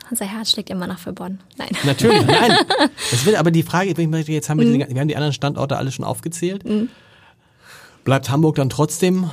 [0.10, 1.40] Unser Herz schlägt immer noch für Bonn.
[1.58, 1.70] Nein.
[1.84, 2.52] Natürlich, nein.
[3.12, 4.74] Das wird aber die Frage, jetzt haben wir, mhm.
[4.74, 6.64] die, wir haben die anderen Standorte alle schon aufgezählt.
[6.64, 6.90] Mhm.
[8.04, 9.30] Bleibt Hamburg dann trotzdem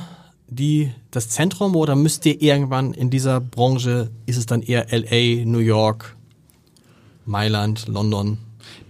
[0.47, 5.45] die, das Zentrum oder müsst ihr irgendwann in dieser Branche, ist es dann eher LA,
[5.45, 6.14] New York,
[7.25, 8.37] Mailand, London.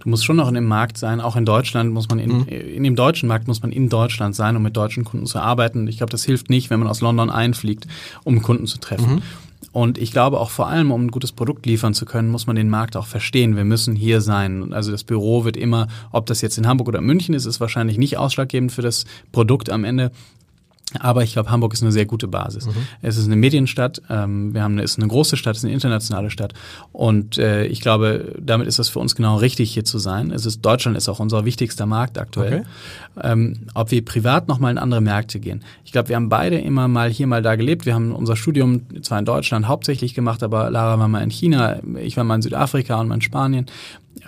[0.00, 2.48] Du musst schon noch in dem Markt sein, auch in Deutschland muss man in, mhm.
[2.48, 5.86] in dem deutschen Markt muss man in Deutschland sein, um mit deutschen Kunden zu arbeiten.
[5.88, 7.86] Ich glaube, das hilft nicht, wenn man aus London einfliegt,
[8.24, 9.16] um Kunden zu treffen.
[9.16, 9.22] Mhm.
[9.72, 12.56] Und ich glaube auch vor allem, um ein gutes Produkt liefern zu können, muss man
[12.56, 13.56] den Markt auch verstehen.
[13.56, 14.72] Wir müssen hier sein.
[14.72, 17.98] Also das Büro wird immer, ob das jetzt in Hamburg oder München ist, ist wahrscheinlich
[17.98, 20.12] nicht ausschlaggebend für das Produkt am Ende.
[21.00, 22.66] Aber ich glaube, Hamburg ist eine sehr gute Basis.
[22.66, 22.72] Mhm.
[23.02, 25.74] Es ist eine Medienstadt, ähm, wir haben eine, ist eine große Stadt, es ist eine
[25.74, 26.54] internationale Stadt.
[26.92, 30.30] Und äh, ich glaube, damit ist es für uns genau richtig, hier zu sein.
[30.30, 32.64] Es ist Deutschland ist auch unser wichtigster Markt aktuell.
[33.16, 33.32] Okay.
[33.32, 35.62] Ähm, ob wir privat nochmal in andere Märkte gehen.
[35.84, 37.86] Ich glaube, wir haben beide immer mal hier, mal da gelebt.
[37.86, 41.80] Wir haben unser Studium zwar in Deutschland hauptsächlich gemacht, aber Lara war mal in China,
[42.00, 43.66] ich war mal in Südafrika und mal in Spanien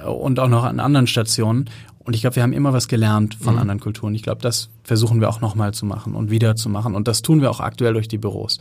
[0.04, 1.68] und auch noch an anderen Stationen.
[2.08, 3.60] Und ich glaube, wir haben immer was gelernt von mhm.
[3.60, 4.14] anderen Kulturen.
[4.14, 6.94] Ich glaube, das versuchen wir auch nochmal zu machen und wieder zu machen.
[6.94, 8.60] Und das tun wir auch aktuell durch die Büros.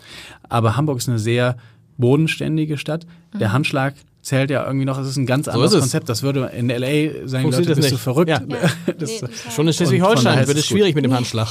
[0.49, 1.55] Aber Hamburg ist eine sehr
[1.95, 3.05] bodenständige Stadt.
[3.33, 3.39] Mhm.
[3.39, 6.09] Der Handschlag zählt ja irgendwie noch, es ist ein ganz anderes so Konzept.
[6.09, 7.93] Das würde in LA sagen, Leute, bist nicht.
[7.93, 8.31] du verrückt.
[8.31, 8.41] Ja.
[8.41, 8.69] Ja.
[8.99, 11.47] Das, nee, schon in Schleswig-Holstein wird es schwierig mit dem Handschlag.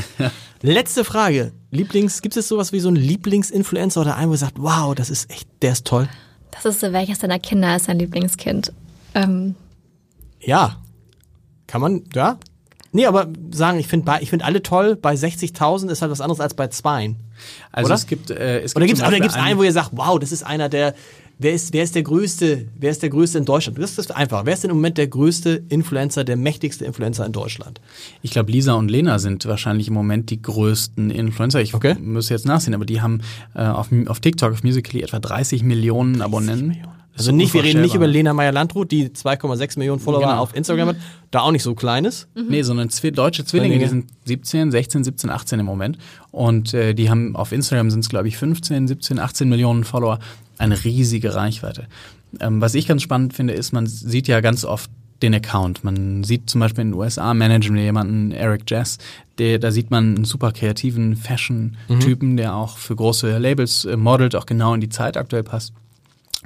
[0.62, 1.50] Letzte Frage.
[1.72, 5.10] Lieblings, gibt es sowas wie so ein Lieblingsinfluencer oder einen, wo ihr sagt, wow, das
[5.10, 6.08] ist echt, der ist toll?
[6.52, 8.72] Das ist so, welches deiner Kinder ist dein Lieblingskind?
[9.16, 9.56] Ähm.
[10.40, 10.76] Ja,
[11.66, 12.38] kann man, ja?
[12.94, 14.94] Nee, aber sagen, ich finde ich find alle toll.
[14.94, 17.16] Bei 60.000 ist halt was anderes als bei zweien.
[17.72, 17.94] Also oder?
[17.96, 20.44] es gibt, äh, es gibt oder oder gibt's einen, wo ihr sagt, wow, das ist
[20.44, 20.94] einer der,
[21.40, 23.78] wer ist, wer ist der größte, wer ist der größte in Deutschland?
[23.78, 24.46] Das ist einfach.
[24.46, 27.80] Wer ist denn im Moment der größte Influencer, der mächtigste Influencer in Deutschland?
[28.22, 31.60] Ich glaube, Lisa und Lena sind wahrscheinlich im Moment die größten Influencer.
[31.62, 31.96] Ich okay.
[32.00, 33.22] muss jetzt nachsehen, aber die haben
[33.56, 36.68] äh, auf, auf TikTok, auf Musical.ly etwa 30 Millionen Abonnenten.
[36.68, 37.03] 30 Millionen.
[37.16, 38.06] Also nicht, wir reden nicht über.
[38.06, 40.38] Lena Meyer-Landrut, die 2,6 Millionen Follower Genau.
[40.38, 40.96] auf Instagram hat,
[41.30, 42.26] da auch nicht so klein ist.
[42.34, 44.06] Nee, sondern Zwi deutsche Zwillinge, die Zwillinge.
[44.08, 45.98] sind 17, 16, 17, 18 im Moment.
[46.32, 50.18] Und äh, die haben auf Instagram sind es, glaube ich, 15, 17, 18 Millionen Follower.
[50.58, 51.86] Eine riesige Reichweite.
[52.40, 54.90] Ähm, was ich ganz spannend finde, ist, man sieht ja ganz oft
[55.22, 55.84] den Account.
[55.84, 58.98] Man sieht zum Beispiel in den USA managen wir jemanden, Eric Jess,
[59.38, 64.34] der, da sieht man einen super kreativen Fashion-Typen, der auch für große Labels äh, modelt,
[64.36, 65.72] auch genau in die Zeit aktuell passt.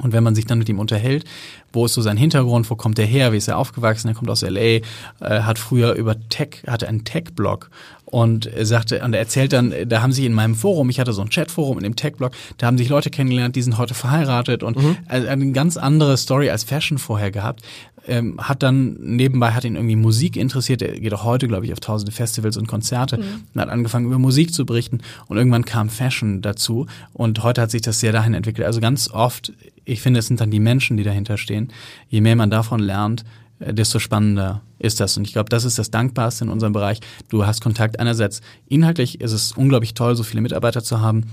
[0.03, 1.25] Und wenn man sich dann mit ihm unterhält,
[1.73, 4.31] wo ist so sein Hintergrund, wo kommt er her, wie ist er aufgewachsen, er kommt
[4.31, 4.81] aus LA, äh,
[5.21, 7.71] hat früher über Tech, hatte einen Tech-Blog
[8.11, 11.13] und er sagte, und er erzählt dann, da haben sich in meinem Forum, ich hatte
[11.13, 14.63] so ein Chat-Forum in dem Tech-Blog, da haben sich Leute kennengelernt, die sind heute verheiratet
[14.63, 17.63] und also eine ganz andere Story als Fashion vorher gehabt.
[18.07, 20.81] Ähm, hat dann nebenbei hat ihn irgendwie Musik interessiert.
[20.81, 24.19] Er geht auch heute, glaube ich, auf tausende Festivals und Konzerte und hat angefangen über
[24.19, 25.01] Musik zu berichten.
[25.27, 28.67] Und irgendwann kam Fashion dazu und heute hat sich das sehr dahin entwickelt.
[28.67, 29.53] Also ganz oft,
[29.85, 31.69] ich finde, es sind dann die Menschen, die dahinter stehen.
[32.09, 33.27] Je mehr man davon lernt,
[33.61, 35.17] desto spannender ist das.
[35.17, 37.01] Und ich glaube, das ist das Dankbarste in unserem Bereich.
[37.29, 38.41] Du hast Kontakt einerseits.
[38.69, 41.25] Inhaltlich ist es unglaublich toll, so viele Mitarbeiter zu haben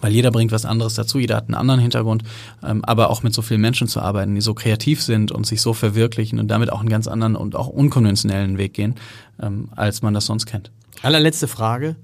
[0.00, 2.22] weil jeder bringt was anderes dazu, jeder hat einen anderen Hintergrund,
[2.62, 5.60] ähm, aber auch mit so vielen Menschen zu arbeiten, die so kreativ sind und sich
[5.60, 8.94] so verwirklichen und damit auch einen ganz anderen und auch unkonventionellen Weg gehen,
[9.40, 10.70] ähm, als man das sonst kennt.
[11.02, 11.96] Allerletzte Frage.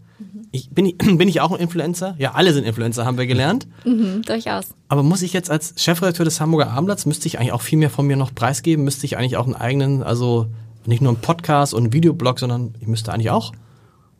[0.55, 2.15] Ich, bin, ich, bin ich auch ein Influencer?
[2.17, 3.67] Ja, alle sind Influencer, haben wir gelernt.
[3.85, 4.67] Mhm, durchaus.
[4.87, 7.91] Aber muss ich jetzt als Chefredakteur des Hamburger Abendblatts, müsste ich eigentlich auch viel mehr
[7.91, 8.85] von mir noch preisgeben?
[8.85, 10.47] Müsste ich eigentlich auch einen eigenen, also
[10.87, 13.53] nicht nur einen Podcast und einen Videoblog, sondern ich müsste eigentlich auch,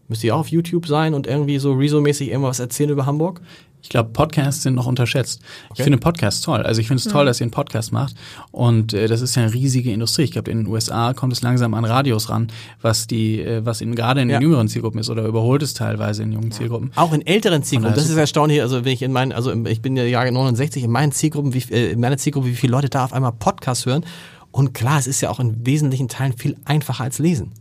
[0.09, 3.41] müsste ich auch auf YouTube sein und irgendwie so Rezo-mäßig irgendwas erzählen über Hamburg?
[3.85, 5.41] Ich glaube, Podcasts sind noch unterschätzt.
[5.67, 5.83] Ich Okay.
[5.85, 6.63] finde Podcasts toll.
[6.63, 8.17] Also ich finde es toll, dass ihr einen Podcast macht.
[8.51, 10.23] Und äh, das ist ja eine riesige Industrie.
[10.23, 12.49] Ich glaube, in den USA kommt es langsam an Radios ran,
[12.81, 14.41] was die, äh, was in, gerade in den Ja.
[14.41, 16.93] jüngeren Zielgruppen ist oder überholt es teilweise in jungen Zielgruppen.
[16.97, 17.95] Auch in älteren Zielgruppen.
[17.95, 18.63] Das ist erstaunlich.
[18.63, 21.63] Also wenn ich in meinen, also ich bin ja Jahre 69, in meinen Zielgruppen, wie,
[21.71, 24.05] äh, in meiner Zielgruppe, wie viele Leute da auf einmal Podcasts hören.
[24.51, 27.53] Und klar, es ist ja auch in wesentlichen Teilen viel einfacher als lesen.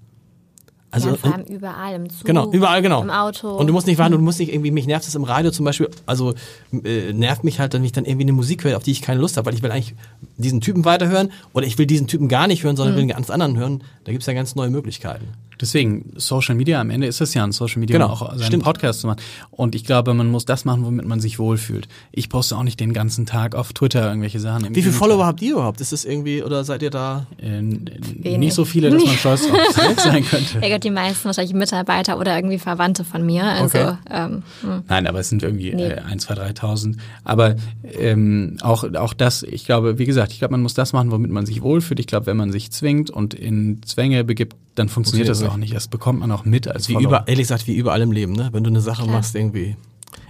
[0.94, 2.24] Also ja, vor allem überall im Zug.
[2.24, 3.02] Genau, überall, genau.
[3.02, 3.50] Im Auto.
[3.50, 5.66] Und du musst nicht warten, du musst nicht irgendwie, mich nervt es im Radio zum
[5.66, 6.36] Beispiel, also
[6.72, 9.20] äh, nervt mich halt, wenn ich dann irgendwie eine Musik höre, auf die ich keine
[9.20, 9.96] Lust habe, weil ich will eigentlich
[10.38, 13.32] diesen Typen weiterhören oder ich will diesen Typen gar nicht hören, sondern will einen ganz
[13.32, 13.84] anderen hören.
[14.04, 15.30] Da gibt's ja ganz neue Möglichkeiten.
[15.64, 18.43] Deswegen, Social Media, am Ende ist es ja ein Social Media, Genau, um auch seinen
[18.43, 18.64] stimmt.
[18.66, 19.22] Podcast zu machen.
[19.49, 21.88] Und ich glaube, man muss das machen, womit man sich wohlfühlt.
[22.11, 24.66] Ich poste auch nicht den ganzen Tag auf Twitter irgendwelche Sachen.
[24.66, 24.93] Im Wie viele.
[24.93, 25.80] Follower habt ihr überhaupt?
[25.80, 27.28] Ist das irgendwie, oder seid ihr da?
[27.41, 30.68] Äh, nicht so viele, dass man stolz drauf sein könnte.
[30.68, 33.45] Ja die meisten wahrscheinlich Mitarbeiter oder irgendwie Verwandte von mir.
[33.45, 33.93] Also Okay.
[34.11, 34.84] ähm, hm.
[34.89, 35.84] Nein, aber es sind irgendwie Nee.
[35.88, 36.97] äh, 1, 2, 3.000.
[37.24, 37.55] Aber
[37.97, 41.32] ähm, auch, auch das, ich glaube, wie gesagt, ich glaube, man muss das machen, womit
[41.32, 41.99] man sich wohlfühlt.
[42.01, 45.58] Ich glaube, wenn man sich zwingt und in Zwänge begibt, dann funktioniert das Funktioniert auch
[45.58, 45.74] nicht.
[45.74, 47.10] Das bekommt man auch mit als Wie Follower.
[47.10, 48.49] über, ehrlich gesagt, wie überall im Leben, ne?
[48.51, 49.16] Wenn du eine Sache Klar.
[49.18, 49.76] machst, irgendwie.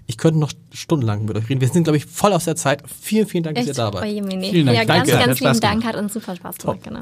[0.05, 1.61] Ich könnte noch stundenlang mit euch reden.
[1.61, 2.83] Wir sind, glaube ich, voll aus der Zeit.
[3.01, 4.03] Vielen, vielen Dank, dass ihr da wart.
[4.03, 4.07] oh.
[4.07, 4.77] Vielen Dank.
[4.77, 5.25] Ja, ganz, Danke.
[5.25, 6.83] Ganz Spaß lieben Dank, hat uns super Spaß gemacht.
[6.83, 7.01] Genau.